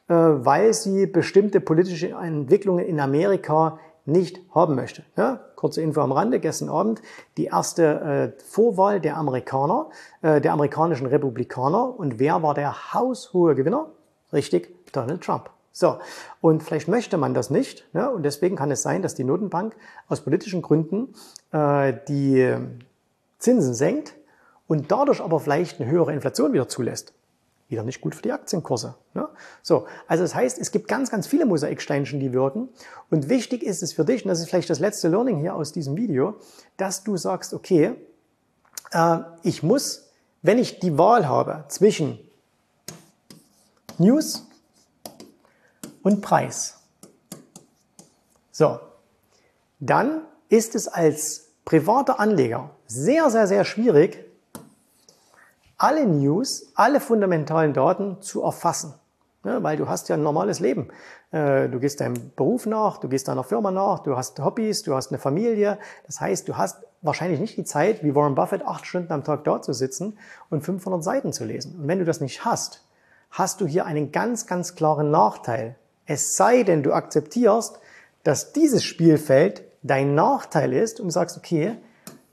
äh, 0.09 0.15
weil 0.15 0.73
sie 0.73 1.07
bestimmte 1.07 1.61
politische 1.61 2.11
Entwicklungen 2.11 2.85
in 2.85 3.01
Amerika 3.01 3.79
nicht 4.07 4.41
haben 4.55 4.75
möchte. 4.75 5.03
Ja, 5.17 5.41
kurze 5.55 5.83
Info 5.83 6.01
am 6.01 6.13
Rande, 6.13 6.41
gestern 6.41 6.71
Abend 6.71 7.03
die 7.37 7.47
erste 7.47 8.35
äh, 8.39 8.43
Vorwahl 8.43 9.01
der 9.01 9.17
Amerikaner, 9.17 9.91
äh, 10.23 10.41
der 10.41 10.53
amerikanischen 10.53 11.07
Republikaner. 11.07 11.99
Und 11.99 12.19
wer 12.19 12.43
war 12.43 12.55
der 12.55 12.95
haushohe 12.95 13.55
Gewinner? 13.55 13.91
Richtig, 14.33 14.75
Donald 14.93 15.23
Trump. 15.23 15.51
So, 15.79 16.01
und 16.41 16.65
vielleicht 16.65 16.89
möchte 16.89 17.19
man 17.19 17.35
das 17.35 17.51
nicht. 17.51 17.87
Ne? 17.95 18.11
Und 18.11 18.25
deswegen 18.25 18.57
kann 18.57 18.73
es 18.73 18.83
sein, 18.83 19.01
dass 19.01 19.15
die 19.15 19.23
Notenbank 19.23 19.77
aus 20.09 20.23
politischen 20.23 20.61
Gründen 20.61 21.15
äh, 21.53 21.95
die 22.09 22.53
Zinsen 23.39 23.75
senkt 23.75 24.17
und 24.67 24.91
dadurch 24.91 25.21
aber 25.21 25.39
vielleicht 25.39 25.81
eine 25.81 25.89
höhere 25.89 26.13
Inflation 26.13 26.53
wieder 26.53 26.67
zulässt. 26.67 27.15
Wieder 27.69 27.85
nicht 27.85 28.01
gut 28.01 28.17
für 28.17 28.23
die 28.23 28.33
Aktienkurse. 28.33 28.97
Ne? 29.15 29.29
So, 29.63 29.87
also 30.09 30.25
das 30.25 30.35
heißt, 30.35 30.59
es 30.59 30.73
gibt 30.73 30.89
ganz, 30.89 31.13
ganz 31.13 31.29
viele 31.29 31.47
Mosaiksteinchen, 31.47 32.19
die 32.19 32.33
wirken. 32.33 32.71
Und 33.09 33.29
wichtig 33.29 33.63
ist 33.63 33.85
es 33.85 33.93
für 33.93 34.05
dich, 34.05 34.25
und 34.25 34.31
das 34.31 34.41
ist 34.41 34.49
vielleicht 34.49 34.71
das 34.71 34.81
letzte 34.81 35.07
Learning 35.07 35.39
hier 35.39 35.55
aus 35.55 35.71
diesem 35.71 35.97
Video, 35.97 36.41
dass 36.77 37.05
du 37.05 37.17
sagst, 37.17 37.55
okay, 37.55 37.95
äh, 38.91 39.19
ich 39.45 39.63
muss, 39.63 40.11
wenn 40.43 40.59
ich 40.59 40.81
die 40.81 40.99
Wahl 40.99 41.29
habe 41.29 41.67
zwischen 41.69 42.19
News 43.99 44.49
und 46.03 46.21
Preis, 46.23 46.79
so, 48.51 48.81
dann 49.79 50.23
ist 50.49 50.75
es 50.75 50.89
als 50.89 51.51
privater 51.65 52.19
Anleger 52.19 52.71
sehr, 52.87 53.31
sehr, 53.31 53.47
sehr 53.47 53.65
schwierig, 53.65 54.25
alle 55.77 56.07
News, 56.07 56.73
alle 56.75 57.01
fundamentalen 57.01 57.73
Daten 57.73 58.21
zu 58.21 58.43
erfassen. 58.43 58.95
Ja, 59.45 59.63
weil 59.63 59.77
du 59.77 59.89
hast 59.89 60.09
ja 60.09 60.17
ein 60.17 60.23
normales 60.23 60.59
Leben. 60.59 60.89
Äh, 61.31 61.69
du 61.69 61.79
gehst 61.79 62.01
deinem 62.01 62.33
Beruf 62.35 62.67
nach, 62.67 62.99
du 62.99 63.09
gehst 63.09 63.29
deiner 63.29 63.45
Firma 63.45 63.71
nach, 63.71 64.01
du 64.01 64.17
hast 64.17 64.41
Hobbys, 64.41 64.83
du 64.83 64.95
hast 64.97 65.13
eine 65.13 65.19
Familie. 65.19 65.79
Das 66.07 66.21
heißt, 66.21 66.49
du 66.49 66.57
hast 66.57 66.83
wahrscheinlich 67.03 67.39
nicht 67.39 67.57
die 67.57 67.65
Zeit, 67.65 68.03
wie 68.03 68.15
Warren 68.17 68.35
Buffett, 68.35 68.67
acht 68.67 68.87
Stunden 68.87 69.13
am 69.13 69.23
Tag 69.23 69.45
dort 69.45 69.65
zu 69.65 69.73
sitzen 69.73 70.19
und 70.51 70.63
500 70.63 71.05
Seiten 71.05 71.33
zu 71.33 71.45
lesen. 71.45 71.77
Und 71.81 71.87
wenn 71.87 72.01
du 72.01 72.05
das 72.05 72.21
nicht 72.21 72.45
hast, 72.45 72.85
hast 73.31 73.61
du 73.61 73.67
hier 73.67 73.87
einen 73.87 74.11
ganz, 74.11 74.47
ganz 74.47 74.75
klaren 74.75 75.13
Nachteil. 75.13 75.77
Es 76.09 76.35
sei 76.35 76.65
denn, 76.65 76.83
du 76.83 76.93
akzeptierst, 76.93 77.79
dass 78.25 78.53
dieses 78.53 78.83
Spielfeld 78.83 79.63
dein 79.85 80.17
Nachteil 80.17 80.73
ist 80.73 80.99
und 80.99 81.11
sagst, 81.11 81.37
okay, 81.37 81.77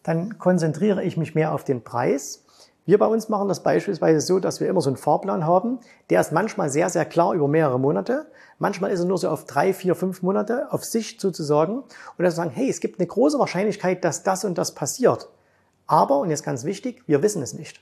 dann 0.02 0.40
konzentriere 0.40 1.04
ich 1.04 1.16
mich 1.16 1.36
mehr 1.36 1.54
auf 1.54 1.64
den 1.64 1.84
Preis 1.84 2.46
wir 2.86 3.00
bei 3.00 3.08
uns 3.08 3.30
machen 3.30 3.48
das 3.48 3.64
beispielsweise 3.64 4.22
so, 4.22 4.40
dass 4.40 4.60
wir 4.60 4.70
immer 4.70 4.82
so 4.82 4.92
einen 4.92 4.98
Fahrplan 4.98 5.46
haben. 5.46 5.80
Der 6.12 6.22
ist 6.22 6.32
manchmal 6.32 6.70
sehr, 6.70 6.90
sehr 6.90 7.06
klar 7.06 7.34
über 7.34 7.48
mehrere 7.48 7.80
Monate. 7.80 8.28
Manchmal 8.60 8.92
ist 8.92 9.00
er 9.00 9.08
nur 9.08 9.18
so 9.18 9.28
auf 9.30 9.46
drei, 9.46 9.74
vier, 9.74 9.96
fünf 9.96 10.22
Monate 10.22 10.72
auf 10.72 10.86
Sicht 10.86 11.20
sozusagen. 11.20 11.80
Und 11.80 11.90
dann 12.20 12.32
sagen, 12.32 12.52
hey, 12.52 12.70
es 12.70 12.82
gibt 12.82 13.00
eine 13.00 13.08
große 13.08 13.40
Wahrscheinlichkeit, 13.40 14.04
dass 14.04 14.22
das 14.22 14.46
und 14.46 14.60
das 14.60 14.76
passiert. 14.76 15.30
Aber, 15.88 16.20
und 16.20 16.30
jetzt 16.30 16.44
ganz 16.44 16.64
wichtig, 16.64 17.02
wir 17.08 17.24
wissen 17.24 17.42
es 17.42 17.54
nicht. 17.54 17.82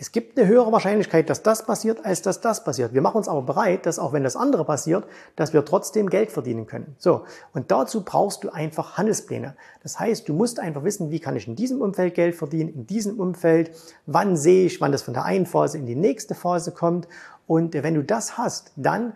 Es 0.00 0.12
gibt 0.12 0.38
eine 0.38 0.46
höhere 0.46 0.70
Wahrscheinlichkeit, 0.70 1.28
dass 1.28 1.42
das 1.42 1.66
passiert, 1.66 2.04
als 2.04 2.22
dass 2.22 2.40
das 2.40 2.62
passiert. 2.62 2.94
Wir 2.94 3.02
machen 3.02 3.16
uns 3.16 3.26
aber 3.26 3.42
bereit, 3.42 3.84
dass 3.84 3.98
auch 3.98 4.12
wenn 4.12 4.22
das 4.22 4.36
andere 4.36 4.64
passiert, 4.64 5.04
dass 5.34 5.52
wir 5.52 5.64
trotzdem 5.64 6.08
Geld 6.08 6.30
verdienen 6.30 6.68
können. 6.68 6.94
So. 6.98 7.24
Und 7.52 7.72
dazu 7.72 8.04
brauchst 8.04 8.44
du 8.44 8.50
einfach 8.50 8.96
Handelspläne. 8.96 9.56
Das 9.82 9.98
heißt, 9.98 10.28
du 10.28 10.34
musst 10.34 10.60
einfach 10.60 10.84
wissen, 10.84 11.10
wie 11.10 11.18
kann 11.18 11.34
ich 11.34 11.48
in 11.48 11.56
diesem 11.56 11.80
Umfeld 11.80 12.14
Geld 12.14 12.36
verdienen, 12.36 12.72
in 12.72 12.86
diesem 12.86 13.18
Umfeld, 13.18 13.72
wann 14.06 14.36
sehe 14.36 14.66
ich, 14.66 14.80
wann 14.80 14.92
das 14.92 15.02
von 15.02 15.14
der 15.14 15.24
einen 15.24 15.46
Phase 15.46 15.78
in 15.78 15.86
die 15.86 15.96
nächste 15.96 16.36
Phase 16.36 16.70
kommt. 16.70 17.08
Und 17.48 17.74
wenn 17.74 17.94
du 17.94 18.04
das 18.04 18.38
hast, 18.38 18.70
dann 18.76 19.14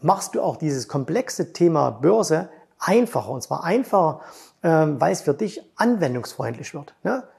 machst 0.00 0.34
du 0.34 0.42
auch 0.42 0.56
dieses 0.56 0.88
komplexe 0.88 1.52
Thema 1.52 1.90
Börse 1.90 2.48
einfacher. 2.80 3.30
Und 3.30 3.44
zwar 3.44 3.62
einfacher, 3.62 4.22
ähm, 4.64 5.00
weil 5.00 5.12
es 5.12 5.20
für 5.20 5.34
dich 5.34 5.62
anwendungsfreundlich 5.76 6.74
wird. 6.74 6.94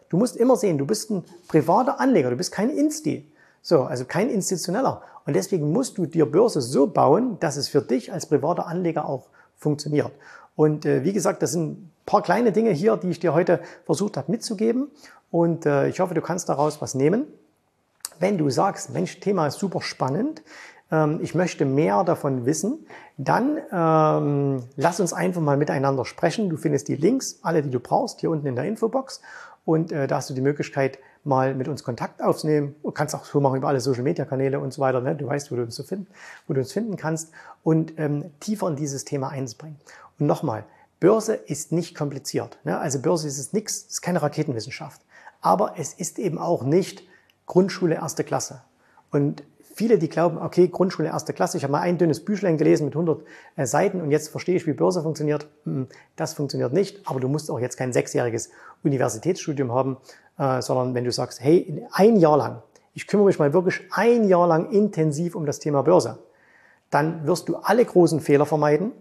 Du 0.09 0.17
musst 0.17 0.35
immer 0.37 0.55
sehen, 0.55 0.77
du 0.77 0.85
bist 0.85 1.09
ein 1.11 1.23
privater 1.47 1.99
Anleger, 1.99 2.29
du 2.29 2.35
bist 2.35 2.51
kein 2.51 2.69
Insti. 2.69 3.31
So, 3.61 3.83
also 3.83 4.05
kein 4.05 4.29
institutioneller. 4.29 5.01
Und 5.25 5.35
deswegen 5.35 5.71
musst 5.71 5.97
du 5.97 6.05
dir 6.05 6.25
Börse 6.27 6.61
so 6.61 6.85
bauen, 6.85 7.37
dass 7.39 7.57
es 7.57 7.67
für 7.67 7.81
dich 7.81 8.13
als 8.13 8.27
privater 8.27 8.67
Anleger 8.67 9.09
auch 9.09 9.27
funktioniert. 9.57 10.11
Und 10.55 10.85
äh, 10.85 11.03
wie 11.03 11.13
gesagt, 11.13 11.41
das 11.41 11.51
sind 11.51 11.71
ein 11.71 11.91
paar 12.05 12.21
kleine 12.21 12.51
Dinge 12.51 12.69
hier, 12.71 12.95
die 12.97 13.09
ich 13.09 13.19
dir 13.19 13.33
heute 13.33 13.59
versucht 13.85 14.17
habe 14.17 14.31
mitzugeben. 14.31 14.91
Und 15.31 15.65
äh, 15.65 15.87
ich 15.87 15.99
hoffe, 15.99 16.13
du 16.13 16.21
kannst 16.21 16.47
daraus 16.47 16.81
was 16.81 16.93
nehmen. 16.93 17.25
Wenn 18.19 18.37
du 18.37 18.49
sagst, 18.49 18.93
Mensch, 18.93 19.19
Thema 19.19 19.47
ist 19.47 19.59
super 19.59 19.81
spannend, 19.81 20.43
ähm, 20.91 21.19
ich 21.21 21.35
möchte 21.35 21.65
mehr 21.65 22.03
davon 22.03 22.45
wissen, 22.45 22.85
dann 23.17 23.57
ähm, 23.71 24.63
lass 24.75 24.99
uns 24.99 25.11
einfach 25.11 25.41
mal 25.41 25.57
miteinander 25.57 26.05
sprechen. 26.05 26.49
Du 26.49 26.57
findest 26.57 26.87
die 26.87 26.95
Links, 26.95 27.39
alle, 27.41 27.63
die 27.63 27.71
du 27.71 27.79
brauchst, 27.79 28.19
hier 28.19 28.29
unten 28.29 28.47
in 28.47 28.55
der 28.55 28.65
Infobox. 28.65 29.21
Und 29.65 29.91
äh, 29.91 30.07
da 30.07 30.17
hast 30.17 30.29
du 30.29 30.33
die 30.33 30.41
Möglichkeit, 30.41 30.99
mal 31.23 31.55
mit 31.55 31.67
uns 31.67 31.83
Kontakt 31.83 32.21
aufzunehmen. 32.21 32.75
Du 32.83 32.91
kannst 32.91 33.15
auch 33.15 33.25
so 33.25 33.39
machen 33.39 33.57
über 33.57 33.67
alle 33.67 33.81
Social-Media-Kanäle 33.81 34.59
und 34.59 34.73
so 34.73 34.81
weiter. 34.81 35.01
Ne? 35.01 35.15
Du 35.15 35.25
weißt, 35.25 35.51
wo 35.51 35.55
du 35.55 35.63
uns, 35.63 35.75
so 35.75 35.83
finden, 35.83 36.07
wo 36.47 36.53
du 36.53 36.59
uns 36.59 36.71
finden 36.71 36.97
kannst 36.97 37.31
und 37.63 37.97
ähm, 37.97 38.31
tiefer 38.39 38.67
in 38.67 38.75
dieses 38.75 39.05
Thema 39.05 39.29
einbringen. 39.29 39.79
Und 40.19 40.27
nochmal, 40.27 40.65
Börse 40.99 41.33
ist 41.33 41.71
nicht 41.71 41.95
kompliziert. 41.95 42.59
Ne? 42.63 42.77
Also 42.77 42.99
Börse 42.99 43.27
ist 43.27 43.39
es 43.39 43.53
nichts, 43.53 43.77
ist 43.89 44.01
keine 44.01 44.21
Raketenwissenschaft. 44.21 45.01
Aber 45.41 45.73
es 45.77 45.93
ist 45.93 46.19
eben 46.19 46.37
auch 46.37 46.63
nicht 46.63 47.03
Grundschule 47.47 47.95
erste 47.95 48.23
Klasse. 48.23 48.61
Und 49.11 49.43
viele, 49.75 49.99
die 49.99 50.07
glauben, 50.07 50.37
okay, 50.37 50.69
Grundschule 50.69 51.09
erste 51.09 51.33
Klasse, 51.33 51.57
ich 51.57 51.63
habe 51.63 51.73
mal 51.73 51.81
ein 51.81 51.97
dünnes 51.97 52.23
Büchlein 52.23 52.57
gelesen 52.57 52.85
mit 52.85 52.95
100 52.95 53.23
äh, 53.57 53.65
Seiten 53.65 54.01
und 54.01 54.09
jetzt 54.09 54.29
verstehe 54.29 54.55
ich, 54.55 54.65
wie 54.65 54.73
Börse 54.73 55.03
funktioniert. 55.03 55.47
Hm, 55.65 55.87
das 56.15 56.33
funktioniert 56.33 56.71
nicht, 56.71 57.01
aber 57.05 57.19
du 57.19 57.27
musst 57.27 57.51
auch 57.51 57.59
jetzt 57.59 57.75
kein 57.77 57.91
sechsjähriges 57.91 58.49
Universitätsstudium 58.83 59.73
haben, 59.73 59.97
äh, 60.39 60.61
sondern 60.61 60.93
wenn 60.95 61.03
du 61.03 61.11
sagst, 61.11 61.41
hey, 61.41 61.85
ein 61.91 62.15
Jahr 62.15 62.37
lang, 62.37 62.63
ich 62.93 63.05
kümmere 63.05 63.27
mich 63.27 63.37
mal 63.37 63.53
wirklich 63.53 63.81
ein 63.91 64.23
Jahr 64.23 64.47
lang 64.47 64.71
intensiv 64.71 65.35
um 65.35 65.45
das 65.45 65.59
Thema 65.59 65.83
Börse, 65.83 66.19
dann 66.89 67.27
wirst 67.27 67.49
du 67.49 67.57
alle 67.57 67.83
großen 67.83 68.21
Fehler 68.21 68.45
vermeiden, 68.45 68.93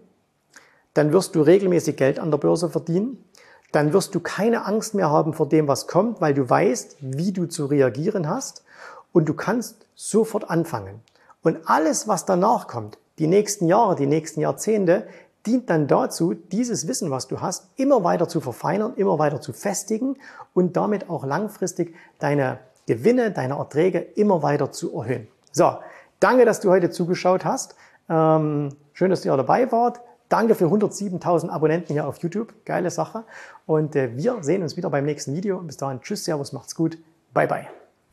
dann 0.94 1.12
wirst 1.12 1.36
du 1.36 1.42
regelmäßig 1.42 1.96
Geld 1.96 2.18
an 2.18 2.32
der 2.32 2.38
Börse 2.38 2.68
verdienen, 2.68 3.24
dann 3.70 3.92
wirst 3.92 4.14
du 4.14 4.20
keine 4.20 4.66
Angst 4.66 4.94
mehr 4.94 5.10
haben 5.10 5.34
vor 5.34 5.48
dem, 5.48 5.68
was 5.68 5.86
kommt, 5.86 6.20
weil 6.20 6.34
du 6.34 6.48
weißt, 6.48 6.96
wie 7.00 7.32
du 7.32 7.46
zu 7.46 7.66
reagieren 7.66 8.28
hast 8.28 8.64
und 9.14 9.28
du 9.28 9.32
kannst 9.32 9.86
sofort 9.94 10.50
anfangen. 10.50 11.00
Und 11.42 11.60
alles, 11.66 12.08
was 12.08 12.26
danach 12.26 12.66
kommt, 12.66 12.98
die 13.18 13.28
nächsten 13.28 13.68
Jahre, 13.68 13.94
die 13.94 14.06
nächsten 14.06 14.40
Jahrzehnte, 14.40 15.06
dient 15.46 15.70
dann 15.70 15.86
dazu, 15.86 16.34
dieses 16.34 16.88
Wissen, 16.88 17.10
was 17.10 17.28
du 17.28 17.40
hast, 17.40 17.68
immer 17.76 18.02
weiter 18.02 18.28
zu 18.28 18.40
verfeinern, 18.40 18.94
immer 18.96 19.18
weiter 19.18 19.40
zu 19.40 19.52
festigen 19.52 20.16
und 20.52 20.76
damit 20.76 21.08
auch 21.08 21.24
langfristig 21.24 21.94
deine 22.18 22.58
Gewinne, 22.86 23.30
deine 23.30 23.54
Erträge 23.54 24.00
immer 24.00 24.42
weiter 24.42 24.72
zu 24.72 24.94
erhöhen. 24.98 25.28
So, 25.52 25.78
danke, 26.18 26.44
dass 26.44 26.60
du 26.60 26.70
heute 26.70 26.90
zugeschaut 26.90 27.44
hast. 27.44 27.76
Ähm, 28.08 28.70
schön, 28.94 29.10
dass 29.10 29.24
ihr 29.24 29.36
dabei 29.36 29.70
wart. 29.70 30.00
Danke 30.28 30.54
für 30.54 30.66
107.000 30.66 31.50
Abonnenten 31.50 31.92
hier 31.92 32.08
auf 32.08 32.18
YouTube. 32.18 32.54
Geile 32.64 32.90
Sache. 32.90 33.24
Und 33.66 33.94
äh, 33.94 34.16
wir 34.16 34.42
sehen 34.42 34.62
uns 34.62 34.76
wieder 34.76 34.90
beim 34.90 35.04
nächsten 35.04 35.34
Video. 35.34 35.60
Bis 35.60 35.76
dahin, 35.76 36.00
tschüss, 36.00 36.24
servus, 36.24 36.52
macht's 36.52 36.74
gut. 36.74 36.98
Bye, 37.32 37.46
bye. 37.46 37.83